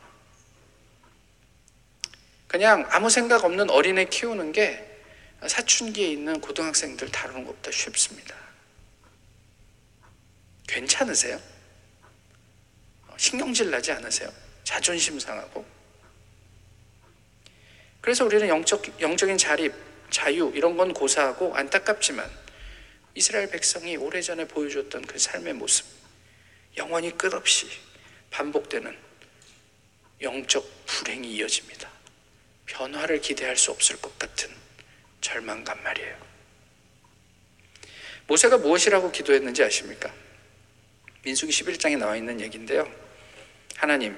그냥 2.47 2.87
아무 2.89 3.11
생각 3.11 3.43
없는 3.45 3.69
어린애 3.69 4.05
키우는 4.05 4.53
게 4.53 4.83
사춘기에 5.45 6.07
있는 6.07 6.41
고등학생들 6.41 7.11
다루는 7.11 7.45
것보다 7.45 7.69
쉽습니다. 7.69 8.35
괜찮으세요? 10.67 11.39
신경질 13.17 13.69
나지 13.69 13.91
않으세요? 13.91 14.33
자존심 14.63 15.19
상하고. 15.19 15.63
그래서 18.01 18.25
우리는 18.25 18.47
영적, 18.47 18.99
영적인 18.99 19.37
자립, 19.37 19.90
자유, 20.11 20.51
이런 20.53 20.77
건 20.77 20.93
고사하고 20.93 21.55
안타깝지만 21.55 22.29
이스라엘 23.15 23.49
백성이 23.49 23.97
오래전에 23.97 24.47
보여줬던 24.47 25.07
그 25.07 25.17
삶의 25.17 25.53
모습, 25.53 25.85
영원히 26.77 27.17
끝없이 27.17 27.67
반복되는 28.29 28.95
영적 30.21 30.85
불행이 30.85 31.33
이어집니다. 31.33 31.89
변화를 32.65 33.19
기대할 33.19 33.57
수 33.57 33.71
없을 33.71 33.99
것 33.99 34.17
같은 34.19 34.49
절망감 35.19 35.81
말이에요. 35.83 36.17
모세가 38.27 38.59
무엇이라고 38.59 39.11
기도했는지 39.11 39.63
아십니까? 39.63 40.13
민수기 41.23 41.51
11장에 41.51 41.97
나와 41.97 42.15
있는 42.15 42.39
얘기인데요. 42.39 42.89
하나님, 43.75 44.17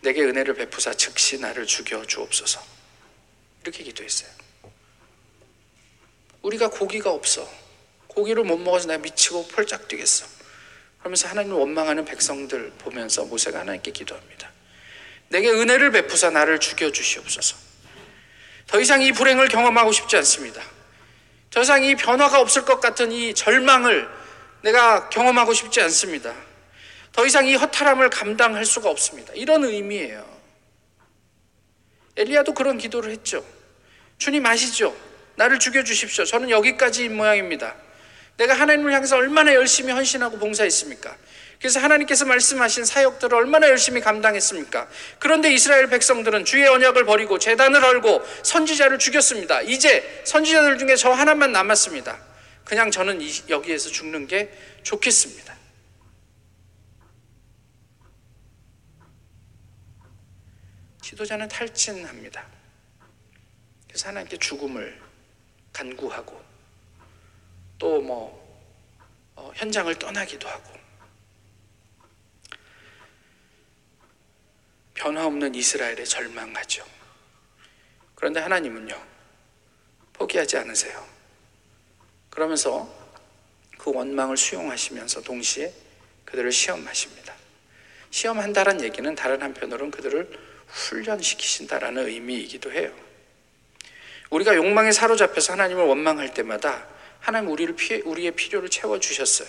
내게 0.00 0.22
은혜를 0.22 0.54
베푸사 0.54 0.94
즉시 0.94 1.38
나를 1.38 1.66
죽여 1.66 2.04
주옵소서. 2.04 2.64
이렇게 3.62 3.84
기도했어요. 3.84 4.47
우리가 6.48 6.68
고기가 6.70 7.10
없어. 7.10 7.48
고기를 8.06 8.44
못 8.44 8.56
먹어서 8.58 8.88
내가 8.88 9.02
미치고 9.02 9.48
펄짝 9.48 9.86
뛰겠어. 9.86 10.26
그러면서 10.98 11.28
하나님을 11.28 11.56
원망하는 11.58 12.04
백성들 12.04 12.72
보면서 12.78 13.24
모세가 13.24 13.60
하나님께 13.60 13.92
기도합니다. 13.92 14.50
내게 15.28 15.50
은혜를 15.50 15.92
베푸사 15.92 16.30
나를 16.30 16.58
죽여 16.58 16.90
주시옵소서. 16.90 17.56
더 18.66 18.80
이상 18.80 19.02
이 19.02 19.12
불행을 19.12 19.48
경험하고 19.48 19.92
싶지 19.92 20.16
않습니다. 20.16 20.62
더 21.50 21.62
이상 21.62 21.84
이 21.84 21.94
변화가 21.94 22.40
없을 22.40 22.64
것 22.64 22.80
같은 22.80 23.12
이 23.12 23.34
절망을 23.34 24.08
내가 24.62 25.08
경험하고 25.10 25.52
싶지 25.52 25.80
않습니다. 25.82 26.34
더 27.12 27.26
이상 27.26 27.46
이 27.46 27.54
허탈함을 27.54 28.10
감당할 28.10 28.64
수가 28.64 28.90
없습니다. 28.90 29.32
이런 29.34 29.64
의미예요. 29.64 30.38
엘리야도 32.16 32.54
그런 32.54 32.78
기도를 32.78 33.12
했죠. 33.12 33.44
주님 34.18 34.44
아시죠? 34.44 35.07
나를 35.38 35.60
죽여주십시오. 35.60 36.24
저는 36.24 36.50
여기까지인 36.50 37.16
모양입니다. 37.16 37.76
내가 38.36 38.54
하나님을 38.54 38.92
향해서 38.92 39.16
얼마나 39.16 39.54
열심히 39.54 39.92
헌신하고 39.92 40.38
봉사했습니까? 40.38 41.16
그래서 41.58 41.80
하나님께서 41.80 42.24
말씀하신 42.24 42.84
사역들을 42.84 43.36
얼마나 43.36 43.68
열심히 43.68 44.00
감당했습니까? 44.00 44.88
그런데 45.18 45.52
이스라엘 45.52 45.88
백성들은 45.88 46.44
주의 46.44 46.66
언약을 46.66 47.04
버리고 47.04 47.38
재단을 47.38 47.82
헐고 47.82 48.22
선지자를 48.42 48.98
죽였습니다. 48.98 49.62
이제 49.62 50.22
선지자들 50.24 50.78
중에 50.78 50.96
저 50.96 51.10
하나만 51.10 51.52
남았습니다. 51.52 52.18
그냥 52.64 52.90
저는 52.90 53.20
여기에서 53.48 53.90
죽는 53.90 54.26
게 54.26 54.52
좋겠습니다. 54.82 55.56
지도자는 61.00 61.48
탈진합니다. 61.48 62.44
그래서 63.88 64.08
하나님께 64.08 64.36
죽음을 64.36 65.07
간구하고 65.78 66.42
또뭐 67.78 68.48
어, 69.36 69.52
현장을 69.54 69.94
떠나기도 69.96 70.48
하고 70.48 70.72
변화 74.94 75.24
없는 75.26 75.54
이스라엘에 75.54 76.02
절망하죠. 76.02 76.84
그런데 78.16 78.40
하나님은요 78.40 79.00
포기하지 80.14 80.56
않으세요. 80.56 81.06
그러면서 82.30 82.92
그 83.78 83.92
원망을 83.92 84.36
수용하시면서 84.36 85.22
동시에 85.22 85.72
그들을 86.24 86.50
시험하십니다. 86.50 87.32
시험한다는 88.10 88.82
얘기는 88.82 89.14
다른 89.14 89.40
한편으로는 89.42 89.92
그들을 89.92 90.36
훈련시키신다라는 90.66 92.08
의미이기도 92.08 92.72
해요. 92.72 93.07
우리가 94.30 94.54
욕망에 94.56 94.92
사로잡혀서 94.92 95.54
하나님을 95.54 95.84
원망할 95.84 96.34
때마다 96.34 96.86
하나님 97.20 97.50
우리를 97.50 97.74
피해, 97.76 98.00
우리의 98.04 98.32
필요를 98.32 98.68
채워 98.68 99.00
주셨어요. 99.00 99.48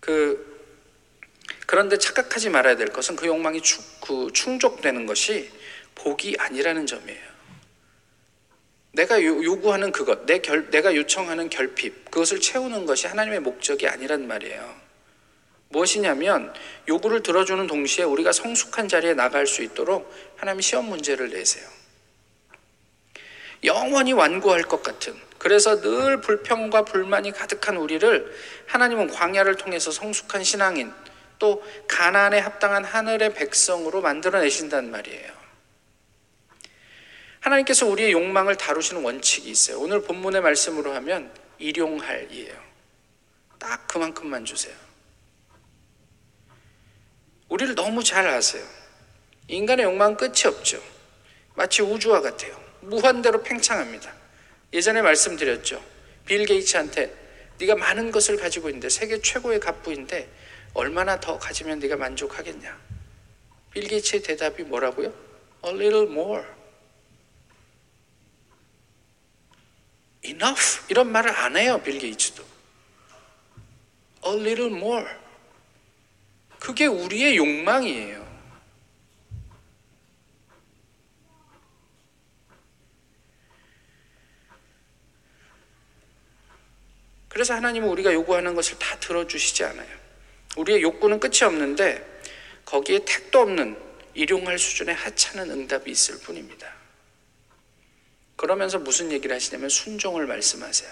그 0.00 0.48
그런데 1.66 1.98
착각하지 1.98 2.48
말아야 2.48 2.76
될 2.76 2.88
것은 2.88 3.14
그 3.14 3.26
욕망이 3.26 3.60
추, 3.60 3.78
그 4.00 4.32
충족되는 4.32 5.04
것이 5.04 5.50
복이 5.94 6.36
아니라는 6.38 6.86
점이에요. 6.86 7.28
내가 8.92 9.22
요- 9.22 9.44
요구하는 9.44 9.92
그것, 9.92 10.24
내 10.24 10.38
결, 10.38 10.70
내가 10.70 10.94
요청하는 10.96 11.50
결핍, 11.50 12.10
그것을 12.10 12.40
채우는 12.40 12.86
것이 12.86 13.06
하나님의 13.06 13.40
목적이 13.40 13.86
아니란 13.86 14.26
말이에요. 14.26 14.87
무엇이냐면 15.68 16.52
요구를 16.88 17.22
들어주는 17.22 17.66
동시에 17.66 18.04
우리가 18.04 18.32
성숙한 18.32 18.88
자리에 18.88 19.14
나갈 19.14 19.46
수 19.46 19.62
있도록 19.62 20.12
하나님 20.36 20.60
시험 20.60 20.86
문제를 20.86 21.30
내세요. 21.30 21.68
영원히 23.64 24.12
완고할 24.12 24.62
것 24.62 24.82
같은 24.82 25.14
그래서 25.38 25.80
늘 25.80 26.20
불평과 26.20 26.84
불만이 26.84 27.32
가득한 27.32 27.76
우리를 27.76 28.34
하나님은 28.66 29.08
광야를 29.08 29.56
통해서 29.56 29.90
성숙한 29.90 30.42
신앙인 30.44 30.92
또 31.38 31.62
가나안에 31.86 32.38
합당한 32.38 32.84
하늘의 32.84 33.34
백성으로 33.34 34.00
만들어내신단 34.00 34.90
말이에요. 34.90 35.38
하나님께서 37.40 37.86
우리의 37.86 38.12
욕망을 38.12 38.56
다루시는 38.56 39.02
원칙이 39.02 39.48
있어요. 39.48 39.78
오늘 39.78 40.02
본문의 40.02 40.40
말씀으로 40.40 40.92
하면 40.94 41.32
일용할이에요. 41.58 42.52
딱 43.58 43.86
그만큼만 43.86 44.44
주세요. 44.44 44.87
우리를 47.48 47.74
너무 47.74 48.04
잘 48.04 48.26
아세요. 48.26 48.64
인간의 49.48 49.84
욕망은 49.86 50.16
끝이 50.16 50.42
없죠. 50.46 50.82
마치 51.54 51.82
우주와 51.82 52.20
같아요. 52.20 52.58
무한대로 52.80 53.42
팽창합니다. 53.42 54.12
예전에 54.72 55.02
말씀드렸죠. 55.02 55.82
빌 56.26 56.44
게이츠한테 56.44 57.14
네가 57.58 57.74
많은 57.74 58.12
것을 58.12 58.36
가지고 58.36 58.68
있는데 58.68 58.88
세계 58.88 59.20
최고의 59.20 59.60
갑부인데 59.60 60.28
얼마나 60.74 61.18
더 61.18 61.38
가지면 61.38 61.78
네가 61.80 61.96
만족하겠냐? 61.96 62.78
빌 63.72 63.88
게이츠의 63.88 64.22
대답이 64.22 64.62
뭐라고요? 64.64 65.12
A 65.64 65.72
little 65.72 66.06
more. 66.08 66.44
Enough 70.24 70.84
이런 70.88 71.10
말을 71.10 71.30
안 71.30 71.56
해요. 71.56 71.80
빌 71.82 71.98
게이츠도. 71.98 72.44
A 74.26 74.32
little 74.34 74.72
more. 74.72 75.06
그게 76.60 76.86
우리의 76.86 77.36
욕망이에요. 77.36 78.28
그래서 87.28 87.54
하나님은 87.54 87.88
우리가 87.88 88.12
요구하는 88.12 88.54
것을 88.54 88.78
다 88.78 88.98
들어주시지 88.98 89.62
않아요. 89.64 89.98
우리의 90.56 90.82
욕구는 90.82 91.20
끝이 91.20 91.44
없는데 91.44 92.04
거기에 92.64 93.04
택도 93.04 93.40
없는 93.40 93.78
일용할 94.14 94.58
수준의 94.58 94.94
하찮은 94.96 95.50
응답이 95.50 95.90
있을 95.90 96.18
뿐입니다. 96.18 96.74
그러면서 98.34 98.78
무슨 98.78 99.12
얘기를 99.12 99.34
하시냐면 99.34 99.68
순종을 99.68 100.26
말씀하세요. 100.26 100.90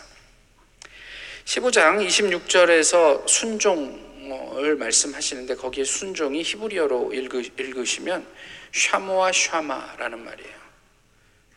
15장 1.45 2.07
26절에서 2.07 3.27
순종 3.29 4.16
을 4.33 4.77
말씀하시는데 4.77 5.57
거기에 5.57 5.85
순종이 5.85 6.43
히브리어로 6.43 7.13
읽으 7.13 7.85
시면 7.85 8.27
샤모와 8.73 9.33
샤마라는 9.33 10.25
말이에요. 10.25 10.57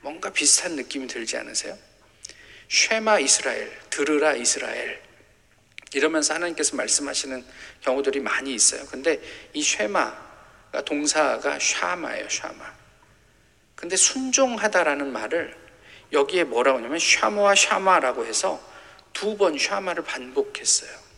뭔가 0.01 0.31
비슷한 0.31 0.75
느낌이 0.75 1.07
들지 1.07 1.37
않으세요? 1.37 1.77
쉐마 2.69 3.19
이스라엘, 3.19 3.71
들으라 3.89 4.35
이스라엘. 4.35 5.01
이러면서 5.93 6.35
하나님께서 6.35 6.75
말씀하시는 6.75 7.43
경우들이 7.81 8.19
많이 8.19 8.53
있어요. 8.53 8.85
근데 8.85 9.19
이 9.53 9.63
쉐마가 9.63 10.83
동사가 10.85 11.57
샤마예요, 11.59 12.29
샤마. 12.29 12.73
근데 13.75 13.95
순종하다라는 13.95 15.11
말을 15.11 15.57
여기에 16.11 16.43
뭐라고 16.45 16.77
하냐면 16.79 16.99
샤모와 16.99 17.55
샤마라고 17.55 18.25
해서 18.25 18.61
두 19.13 19.35
번 19.37 19.57
샤마를 19.57 20.03
반복했어요. 20.03 21.08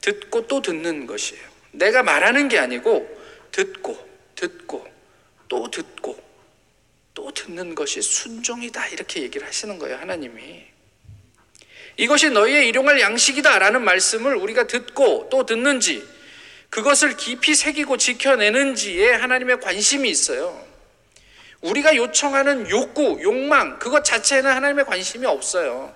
듣고 0.00 0.46
또 0.46 0.62
듣는 0.62 1.06
것이에요. 1.06 1.42
내가 1.72 2.02
말하는 2.02 2.48
게 2.48 2.58
아니고 2.58 3.08
듣고 3.52 3.98
듣고 4.34 4.86
또 5.48 5.70
듣고 5.70 6.18
또 7.14 7.30
듣는 7.32 7.74
것이 7.74 8.02
순종이다. 8.02 8.88
이렇게 8.88 9.22
얘기를 9.22 9.46
하시는 9.46 9.78
거예요 9.78 9.96
하나님이. 9.96 10.64
이것이 11.96 12.30
너희의 12.30 12.68
일용할 12.68 13.00
양식이다라는 13.00 13.82
말씀을 13.82 14.36
우리가 14.36 14.66
듣고 14.66 15.28
또 15.30 15.46
듣는지 15.46 16.06
그것을 16.68 17.16
깊이 17.16 17.54
새기고 17.54 17.96
지켜내는지에 17.96 19.12
하나님의 19.12 19.60
관심이 19.60 20.10
있어요. 20.10 20.66
우리가 21.62 21.96
요청하는 21.96 22.68
욕구, 22.70 23.18
욕망 23.22 23.78
그것 23.78 24.04
자체에는 24.04 24.50
하나님의 24.50 24.84
관심이 24.84 25.24
없어요 25.26 25.94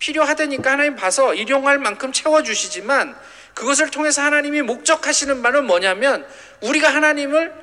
필요하다니까 0.00 0.72
하나님 0.72 0.96
봐서 0.96 1.34
일용할 1.34 1.78
만큼 1.78 2.10
채워주시지만 2.12 3.16
그것을 3.54 3.90
통해서 3.90 4.22
하나님이 4.22 4.62
목적하시는 4.62 5.42
바는 5.42 5.66
뭐냐면 5.66 6.26
우리가 6.62 6.88
하나님을 6.88 7.54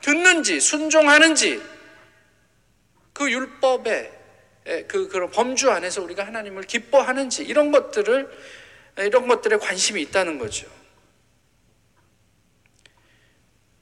듣는지 0.00 0.60
순종하는지 0.60 1.62
그 3.12 3.30
율법의 3.30 4.12
그 4.88 5.08
그런 5.08 5.30
범주 5.30 5.70
안에서 5.70 6.02
우리가 6.02 6.26
하나님을 6.26 6.64
기뻐하는지 6.64 7.44
이런 7.44 7.70
것들을 7.70 8.30
이런 8.98 9.28
것들에 9.28 9.56
관심이 9.58 10.00
있다는 10.02 10.38
거죠. 10.38 10.66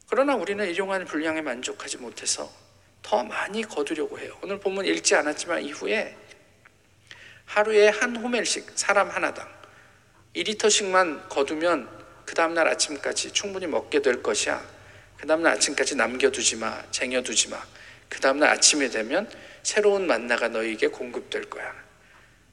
그러나 0.08 0.34
우리는 0.34 0.68
일용할 0.68 1.04
분량에 1.04 1.40
만족하지 1.40 1.98
못해서 1.98 2.52
더 3.00 3.22
많이 3.24 3.62
거두려고 3.62 4.18
해요. 4.18 4.36
오늘 4.42 4.58
본문 4.58 4.84
읽지 4.86 5.14
않았지만 5.14 5.62
이후에 5.62 6.16
하루에 7.44 7.88
한 7.88 8.16
호멜씩 8.16 8.72
사람 8.74 9.10
하나당 9.10 9.48
2리터씩만 10.34 11.28
거두면 11.28 11.88
그 12.24 12.34
다음날 12.34 12.68
아침까지 12.68 13.32
충분히 13.32 13.66
먹게 13.66 14.00
될 14.00 14.22
것이야. 14.22 14.62
그 15.18 15.26
다음날 15.26 15.52
아침까지 15.54 15.96
남겨두지 15.96 16.56
마, 16.56 16.82
쟁여두지 16.90 17.48
마. 17.50 17.62
그 18.08 18.20
다음날 18.20 18.50
아침에 18.50 18.88
되면 18.88 19.30
새로운 19.62 20.06
만나가 20.06 20.48
너에게 20.48 20.88
공급될 20.88 21.44
거야. 21.50 21.74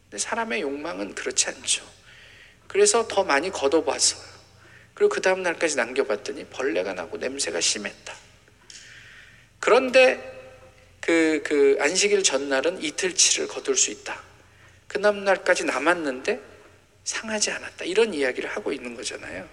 근데 0.04 0.17
사람의 0.17 0.62
욕망은 0.62 1.15
그렇지 1.15 1.47
않죠. 1.47 1.84
그래서 2.67 3.08
더 3.08 3.23
많이 3.23 3.49
걷어봤어요. 3.49 4.21
그리고 4.93 5.10
그 5.10 5.21
다음날까지 5.21 5.78
남겨봤더니 5.78 6.45
벌레가 6.45 6.93
나고 6.93 7.17
냄새가 7.17 7.62
심했다. 7.62 8.13
그런데 9.60 10.38
그, 10.99 11.41
그 11.45 11.78
안식일 11.80 12.23
전날은 12.23 12.84
이틀치를 12.84 13.47
거둘 13.47 13.78
수 13.78 13.91
있다. 13.91 14.29
그 14.89 14.99
다음날까지 14.99 15.65
남았는데 15.65 16.41
상하지 17.04 17.52
않았다. 17.52 17.86
이런 17.86 18.13
이야기를 18.13 18.49
하고 18.49 18.73
있는 18.73 18.95
거잖아요. 18.95 19.47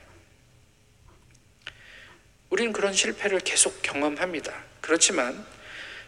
우리는 2.51 2.73
그런 2.73 2.93
실패를 2.93 3.41
계속 3.41 3.83
경험합니다. 3.83 4.65
그렇지만 4.81 5.47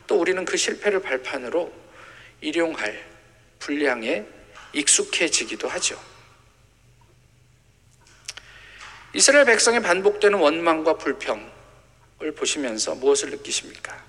또 0.06 0.18
우리는 0.18 0.44
그 0.44 0.56
실패를 0.56 1.02
발판으로 1.02 1.72
일용할 2.40 3.06
분량에 3.58 4.24
익숙해지기도 4.72 5.68
하죠. 5.68 6.02
이스라엘 9.12 9.44
백성의 9.44 9.82
반복되는 9.82 10.38
원망과 10.38 10.96
불평을 10.96 12.34
보시면서 12.34 12.94
무엇을 12.94 13.30
느끼십니까? 13.30 14.04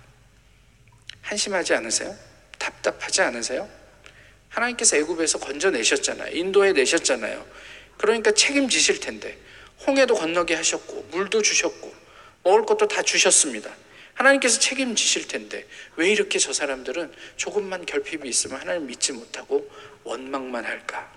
한심하지 1.23 1.73
않으세요? 1.73 2.15
답답하지 2.57 3.21
않으세요? 3.21 3.78
하나님께서 4.49 4.97
애굽에서 4.97 5.39
건져내셨잖아요. 5.39 6.35
인도에 6.35 6.73
내셨잖아요. 6.73 7.45
그러니까 7.97 8.31
책임지실 8.31 8.99
텐데 8.99 9.37
홍해도 9.85 10.15
건너게 10.15 10.55
하셨고 10.55 11.07
물도 11.11 11.41
주셨고 11.41 11.93
먹을 12.43 12.65
것도 12.65 12.87
다 12.87 13.01
주셨습니다. 13.01 13.73
하나님께서 14.13 14.59
책임지실 14.59 15.27
텐데 15.27 15.65
왜 15.95 16.11
이렇게 16.11 16.39
저 16.39 16.51
사람들은 16.51 17.13
조금만 17.37 17.85
결핍이 17.85 18.27
있으면 18.27 18.59
하나님 18.59 18.87
믿지 18.87 19.13
못하고 19.13 19.69
원망만 20.03 20.65
할까? 20.65 21.09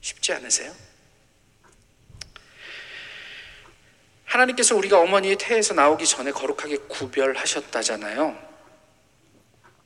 쉽지 0.00 0.32
않으세요? 0.32 0.74
하나님께서 4.24 4.74
우리가 4.76 4.98
어머니의 4.98 5.36
태에서 5.36 5.74
나오기 5.74 6.06
전에 6.06 6.30
거룩하게 6.32 6.78
구별하셨다잖아요. 6.88 8.52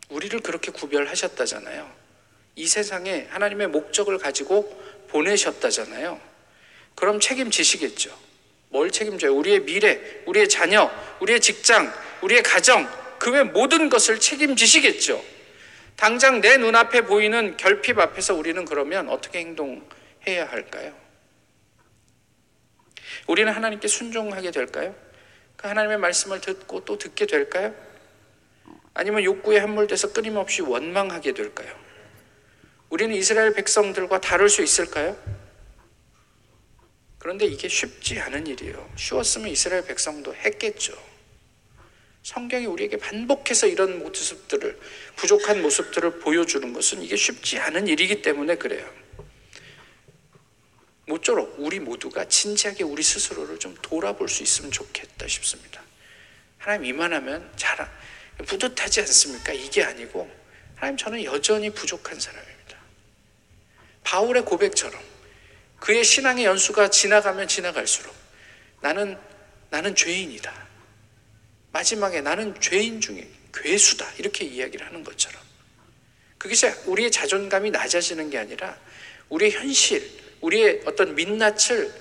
우리를 0.09 0.38
그렇게 0.40 0.70
구별하셨다잖아요. 0.70 2.05
이 2.56 2.66
세상에 2.66 3.26
하나님의 3.30 3.68
목적을 3.68 4.18
가지고 4.18 4.64
보내셨다잖아요. 5.08 6.18
그럼 6.94 7.20
책임지시겠죠. 7.20 8.18
뭘 8.70 8.90
책임져요? 8.90 9.34
우리의 9.36 9.60
미래, 9.64 10.00
우리의 10.24 10.48
자녀, 10.48 10.90
우리의 11.20 11.40
직장, 11.40 11.92
우리의 12.22 12.42
가정, 12.42 12.88
그 13.18 13.30
외 13.30 13.42
모든 13.42 13.88
것을 13.88 14.18
책임지시겠죠. 14.20 15.22
당장 15.96 16.40
내 16.40 16.56
눈앞에 16.56 17.02
보이는 17.02 17.56
결핍 17.56 17.98
앞에서 17.98 18.34
우리는 18.34 18.64
그러면 18.64 19.08
어떻게 19.08 19.38
행동해야 19.40 20.46
할까요? 20.48 20.94
우리는 23.26 23.52
하나님께 23.52 23.88
순종하게 23.88 24.50
될까요? 24.50 24.94
그 25.56 25.68
하나님의 25.68 25.98
말씀을 25.98 26.40
듣고 26.40 26.84
또 26.84 26.98
듣게 26.98 27.26
될까요? 27.26 27.74
아니면 28.94 29.24
욕구에 29.24 29.58
함몰돼서 29.58 30.12
끊임없이 30.12 30.62
원망하게 30.62 31.32
될까요? 31.32 31.86
우리는 32.90 33.14
이스라엘 33.14 33.53
백성들과 33.53 34.20
다를 34.20 34.49
수 34.49 34.62
있을까요? 34.62 35.16
그런데 37.18 37.44
이게 37.46 37.68
쉽지 37.68 38.20
않은 38.20 38.46
일이에요. 38.46 38.92
쉬웠으면 38.96 39.49
이스라엘 39.49 39.85
백성도 39.85 40.35
했겠죠. 40.35 40.96
성경이 42.22 42.66
우리에게 42.66 42.96
반복해서 42.96 43.66
이런 43.66 43.99
모습들을, 43.99 44.79
부족한 45.16 45.62
모습들을 45.62 46.18
보여주는 46.20 46.72
것은 46.72 47.03
이게 47.03 47.16
쉽지 47.16 47.59
않은 47.59 47.88
일이기 47.88 48.22
때문에 48.22 48.57
그래요. 48.57 48.88
모쪼록 51.07 51.55
우리 51.59 51.79
모두가 51.79 52.27
진지하게 52.27 52.83
우리 52.85 53.03
스스로를 53.03 53.59
좀 53.59 53.77
돌아볼 53.81 54.29
수 54.29 54.42
있으면 54.42 54.72
좋겠다 54.72 55.27
싶습니다. 55.29 55.81
하나님 56.59 56.87
이만하면 56.87 57.53
잘 57.55 57.88
뿌듯하지 58.44 59.01
않습니까? 59.01 59.53
이게 59.53 59.85
아니고 59.85 60.29
하나님 60.75 60.96
저는 60.96 61.25
여전히 61.25 61.70
부족한 61.70 62.18
사람입니다. 62.18 62.55
바울의 64.06 64.44
고백처럼 64.44 65.02
그의 65.80 66.04
신앙의 66.04 66.44
연수가 66.44 66.90
지나가면 66.90 67.48
지나갈수록 67.48 68.14
나는 68.80 69.18
나는 69.68 69.94
죄인이다. 69.96 70.66
마지막에 71.72 72.20
나는 72.20 72.58
죄인 72.60 73.00
중에 73.00 73.28
괴수다 73.52 74.06
이렇게 74.18 74.44
이야기를 74.44 74.86
하는 74.86 75.02
것처럼 75.02 75.42
그게 76.38 76.54
우리의 76.86 77.10
자존감이 77.10 77.72
낮아지는 77.72 78.30
게 78.30 78.38
아니라 78.38 78.78
우리의 79.28 79.50
현실, 79.52 80.08
우리의 80.40 80.82
어떤 80.86 81.14
민낯을 81.16 81.92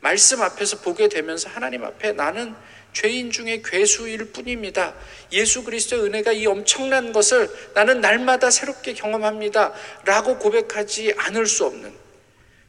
말씀 0.00 0.42
앞에서 0.42 0.80
보게 0.80 1.08
되면서 1.08 1.48
하나님 1.48 1.82
앞에 1.82 2.12
나는 2.12 2.54
죄인 2.94 3.30
중에 3.30 3.60
괴수일 3.62 4.32
뿐입니다. 4.32 4.94
예수 5.32 5.64
그리스도의 5.64 6.04
은혜가 6.04 6.32
이 6.32 6.46
엄청난 6.46 7.12
것을 7.12 7.50
나는 7.74 8.00
날마다 8.00 8.50
새롭게 8.50 8.94
경험합니다. 8.94 9.74
라고 10.04 10.38
고백하지 10.38 11.14
않을 11.16 11.46
수 11.46 11.66
없는 11.66 11.92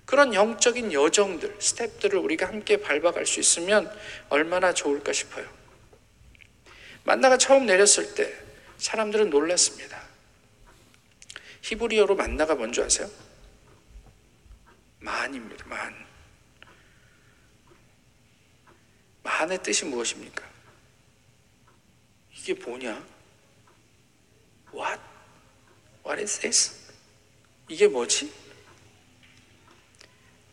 그런 0.05 0.33
영적인 0.33 0.93
여정들, 0.93 1.55
스텝들을 1.59 2.17
우리가 2.19 2.47
함께 2.47 2.77
밟아갈 2.77 3.25
수 3.25 3.39
있으면 3.39 3.89
얼마나 4.29 4.73
좋을까 4.73 5.13
싶어요. 5.13 5.47
만나가 7.03 7.37
처음 7.37 7.65
내렸을 7.65 8.15
때 8.15 8.33
사람들은 8.77 9.29
놀랐습니다. 9.29 10.01
히브리어로 11.61 12.15
만나가 12.15 12.55
뭔지 12.55 12.81
아세요? 12.81 13.09
만입니다. 14.99 15.65
만. 15.67 16.05
만의 19.25 19.57
뜻이 19.63 19.85
무엇입니까? 19.85 20.43
이게 22.37 22.53
뭐냐? 22.53 23.03
What? 24.71 25.01
What 26.05 26.21
is 26.21 26.39
this? 26.39 26.75
이게 27.67 27.87
뭐지? 27.87 28.31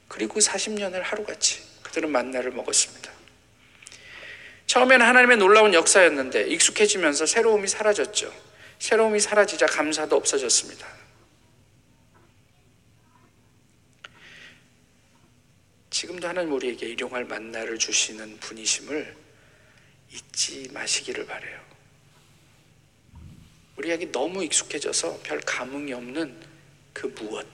그리고 0.08 0.40
40년을 0.40 1.02
하루같이 1.02 1.62
그들은 1.82 2.10
만나를 2.10 2.50
먹었습니다. 2.52 3.12
처음에는 4.66 5.04
하나님의 5.04 5.36
놀라운 5.36 5.74
역사였는데 5.74 6.48
익숙해지면서 6.48 7.26
새로움이 7.26 7.68
사라졌죠. 7.68 8.32
새로움이 8.78 9.20
사라지자 9.20 9.66
감사도 9.66 10.16
없어졌습니다. 10.16 10.86
지금도 16.02 16.26
하나님 16.26 16.52
우리에게 16.52 16.88
일용할 16.88 17.24
만나를 17.26 17.78
주시는 17.78 18.38
분이심을 18.38 19.16
잊지 20.10 20.68
마시기를 20.72 21.26
바래요. 21.26 21.60
우리에게 23.76 24.10
너무 24.10 24.42
익숙해져서 24.42 25.20
별 25.22 25.38
감흥이 25.38 25.92
없는 25.92 26.36
그 26.92 27.06
무엇. 27.06 27.46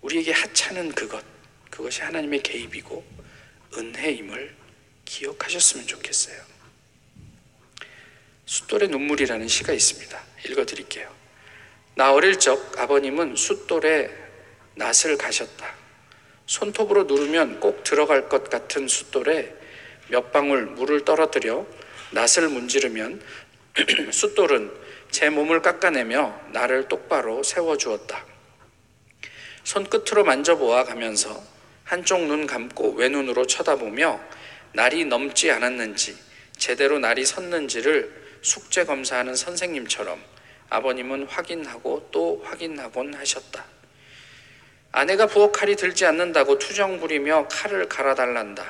우리에게 0.00 0.32
하찮은 0.32 0.92
그것. 0.92 1.22
그것이 1.68 2.00
하나님의 2.00 2.42
개입이고 2.42 3.04
은혜임을 3.76 4.56
기억하셨으면 5.04 5.86
좋겠어요. 5.86 6.42
숫돌의 8.46 8.88
눈물이라는 8.88 9.46
시가 9.48 9.74
있습니다. 9.74 10.24
읽어 10.48 10.64
드릴게요. 10.64 11.14
나 11.94 12.14
어릴 12.14 12.38
적 12.38 12.78
아버님은 12.78 13.36
숫돌에 13.36 14.08
낫을 14.76 15.18
가셨다. 15.18 15.77
손톱으로 16.48 17.04
누르면 17.04 17.60
꼭 17.60 17.84
들어갈 17.84 18.30
것 18.30 18.48
같은 18.48 18.88
숫돌에 18.88 19.54
몇 20.08 20.32
방울 20.32 20.64
물을 20.64 21.04
떨어뜨려 21.04 21.66
낫을 22.12 22.48
문지르면 22.48 23.20
숫돌은 24.10 24.72
제 25.10 25.28
몸을 25.28 25.60
깎아내며 25.60 26.40
나를 26.52 26.88
똑바로 26.88 27.42
세워주었다. 27.42 28.24
손끝으로 29.62 30.24
만져보아 30.24 30.84
가면서 30.84 31.42
한쪽 31.84 32.22
눈 32.22 32.46
감고 32.46 32.92
외눈으로 32.92 33.46
쳐다보며 33.46 34.18
날이 34.72 35.04
넘지 35.04 35.50
않았는지 35.50 36.16
제대로 36.56 36.98
날이 36.98 37.26
섰는지를 37.26 38.38
숙제 38.40 38.86
검사하는 38.86 39.34
선생님처럼 39.34 40.18
아버님은 40.70 41.26
확인하고 41.26 42.08
또 42.10 42.42
확인하곤 42.46 43.12
하셨다. 43.12 43.77
아내가 44.92 45.26
부엌 45.26 45.52
칼이 45.52 45.76
들지 45.76 46.06
않는다고 46.06 46.58
투정 46.58 47.00
부리며 47.00 47.48
칼을 47.48 47.88
갈아달란다. 47.88 48.64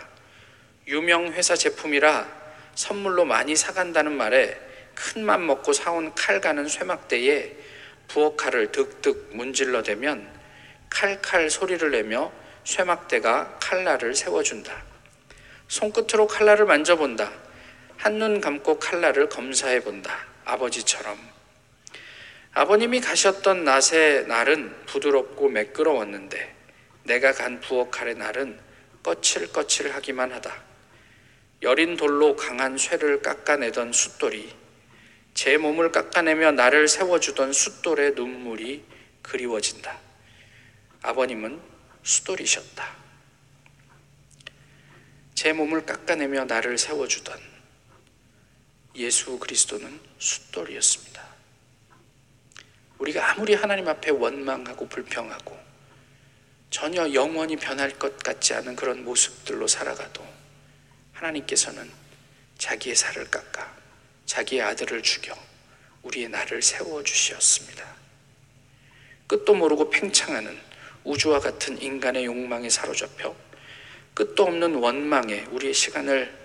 유명 0.88 1.33
회사 1.33 1.54
제품이라 1.54 2.26
선물로 2.74 3.24
많이 3.24 3.54
사간다는 3.57 4.16
말에 4.16 4.59
큰 4.94 5.22
맘 5.22 5.46
먹고 5.46 5.72
사온 5.72 6.12
칼 6.14 6.40
가는 6.40 6.66
쇠막대에 6.66 7.52
부엌 8.09 8.37
칼을 8.37 8.72
득득 8.72 9.31
문질러 9.33 9.83
대면 9.83 10.28
칼칼 10.90 11.50
소리를 11.50 11.90
내며 11.90 12.33
쇠막대가 12.64 13.59
칼날을 13.61 14.14
세워준다. 14.14 14.72
손끝으로 15.68 16.26
칼날을 16.26 16.66
만져본다. 16.66 17.31
한눈 17.96 18.40
감고 18.40 18.78
칼날을 18.78 19.28
검사해 19.28 19.81
본다. 19.81 20.26
아버지처럼. 20.44 21.38
아버님이 22.59 23.01
가셨던 23.01 23.62
낮의 23.62 24.27
날은 24.27 24.85
부드럽고 24.87 25.49
매끄러웠는데 25.49 26.57
내가 27.05 27.31
간 27.31 27.61
부엌 27.61 27.92
칼의 27.92 28.16
날은 28.16 28.59
거칠거칠하기만 29.05 30.33
하다. 30.33 30.64
여린 31.62 31.97
돌로 31.97 32.35
강한 32.35 32.77
쇠를 32.77 33.23
깎아내던 33.23 33.92
숫돌이 33.92 34.53
제 35.35 35.57
몸을 35.57 35.92
깎아내며 35.92 36.51
나를 36.51 36.88
세워주던 36.88 37.53
숫돌의 37.53 38.14
눈물이 38.16 38.85
그리워진다. 39.23 39.97
아버님은 41.03 41.61
숫돌이셨다. 42.03 42.97
제 45.37 45.53
몸을 45.53 45.87
깎아내며 45.87 46.47
나를 46.47 46.77
세워주던 46.77 47.38
예수 48.97 49.38
그리스도는 49.38 50.01
숫돌이었습니다. 50.18 51.08
우리가 52.99 53.31
아무리 53.31 53.55
하나님 53.55 53.89
앞에 53.89 54.11
원망하고 54.11 54.89
불평하고 54.89 55.59
전혀 56.71 57.13
영원히 57.13 57.57
변할 57.57 57.91
것 57.99 58.19
같지 58.19 58.55
않은 58.55 58.77
그런 58.77 59.05
모습들로 59.05 59.67
살아가도 59.67 60.27
하나님께서는 61.13 61.91
자기의 62.59 62.97
살을 62.97 63.31
깎아 63.31 63.75
자기의 64.27 64.63
아들을 64.63 65.03
죽여 65.03 65.35
우리의 66.03 66.29
나를 66.29 66.61
세워 66.63 67.03
주셨습니다. 67.03 67.85
끝도 69.27 69.55
모르고 69.55 69.91
팽창하는 69.91 70.59
우주와 71.05 71.41
같은 71.41 71.81
인간의 71.81 72.25
욕망에 72.27 72.69
사로잡혀 72.69 73.35
끝도 74.15 74.45
없는 74.45 74.75
원망에 74.75 75.47
우리의 75.51 75.73
시간을 75.73 76.37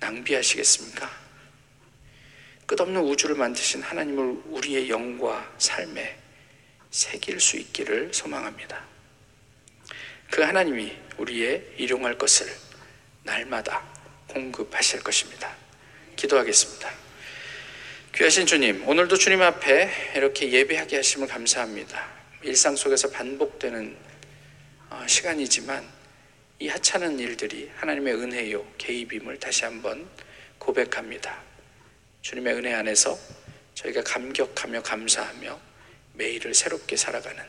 낭비하시겠습니까? 0.00 1.27
끝없는 2.68 3.00
우주를 3.00 3.34
만드신 3.34 3.80
하나님을 3.80 4.42
우리의 4.44 4.90
영과 4.90 5.50
삶에 5.56 6.18
새길 6.90 7.40
수 7.40 7.56
있기를 7.56 8.12
소망합니다. 8.12 8.84
그 10.30 10.42
하나님이 10.42 10.94
우리의 11.16 11.64
일용할 11.78 12.18
것을 12.18 12.46
날마다 13.22 13.82
공급하실 14.26 15.02
것입니다. 15.02 15.56
기도하겠습니다. 16.16 16.90
귀하신 18.14 18.44
주님, 18.44 18.86
오늘도 18.86 19.16
주님 19.16 19.40
앞에 19.40 20.12
이렇게 20.16 20.52
예배하게 20.52 20.96
하심을 20.96 21.26
감사합니다. 21.26 22.06
일상 22.42 22.76
속에서 22.76 23.08
반복되는 23.08 23.96
어, 24.90 25.04
시간이지만 25.06 25.88
이 26.58 26.68
하찮은 26.68 27.18
일들이 27.18 27.70
하나님의 27.76 28.14
은혜요, 28.14 28.74
개입임을 28.76 29.40
다시 29.40 29.64
한번 29.64 30.06
고백합니다. 30.58 31.47
주님의 32.22 32.54
은혜 32.54 32.74
안에서 32.74 33.18
저희가 33.74 34.02
감격하며 34.02 34.82
감사하며 34.82 35.60
매일을 36.14 36.54
새롭게 36.54 36.96
살아가는 36.96 37.42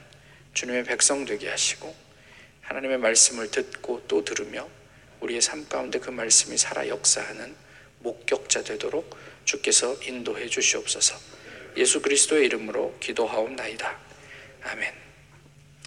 주님의 0.53 0.83
백성 0.83 1.25
되게 1.25 1.49
하시고 1.49 1.95
하나님의 2.61 2.99
말씀을 2.99 3.49
듣고 3.49 4.03
또 4.07 4.23
들으며 4.23 4.69
우리의 5.21 5.41
삶 5.41 5.67
가운데 5.67 5.99
그 5.99 6.11
말씀이 6.11 6.57
살아 6.57 6.87
역사하는 6.87 7.55
목격자 7.99 8.63
되도록 8.63 9.17
주께서 9.43 9.95
인도해 10.03 10.47
주시옵소서. 10.47 11.17
예수 11.77 12.01
그리스도의 12.01 12.45
이름으로 12.45 12.95
기도하옵나이다. 12.99 13.99
아멘. 14.63 15.08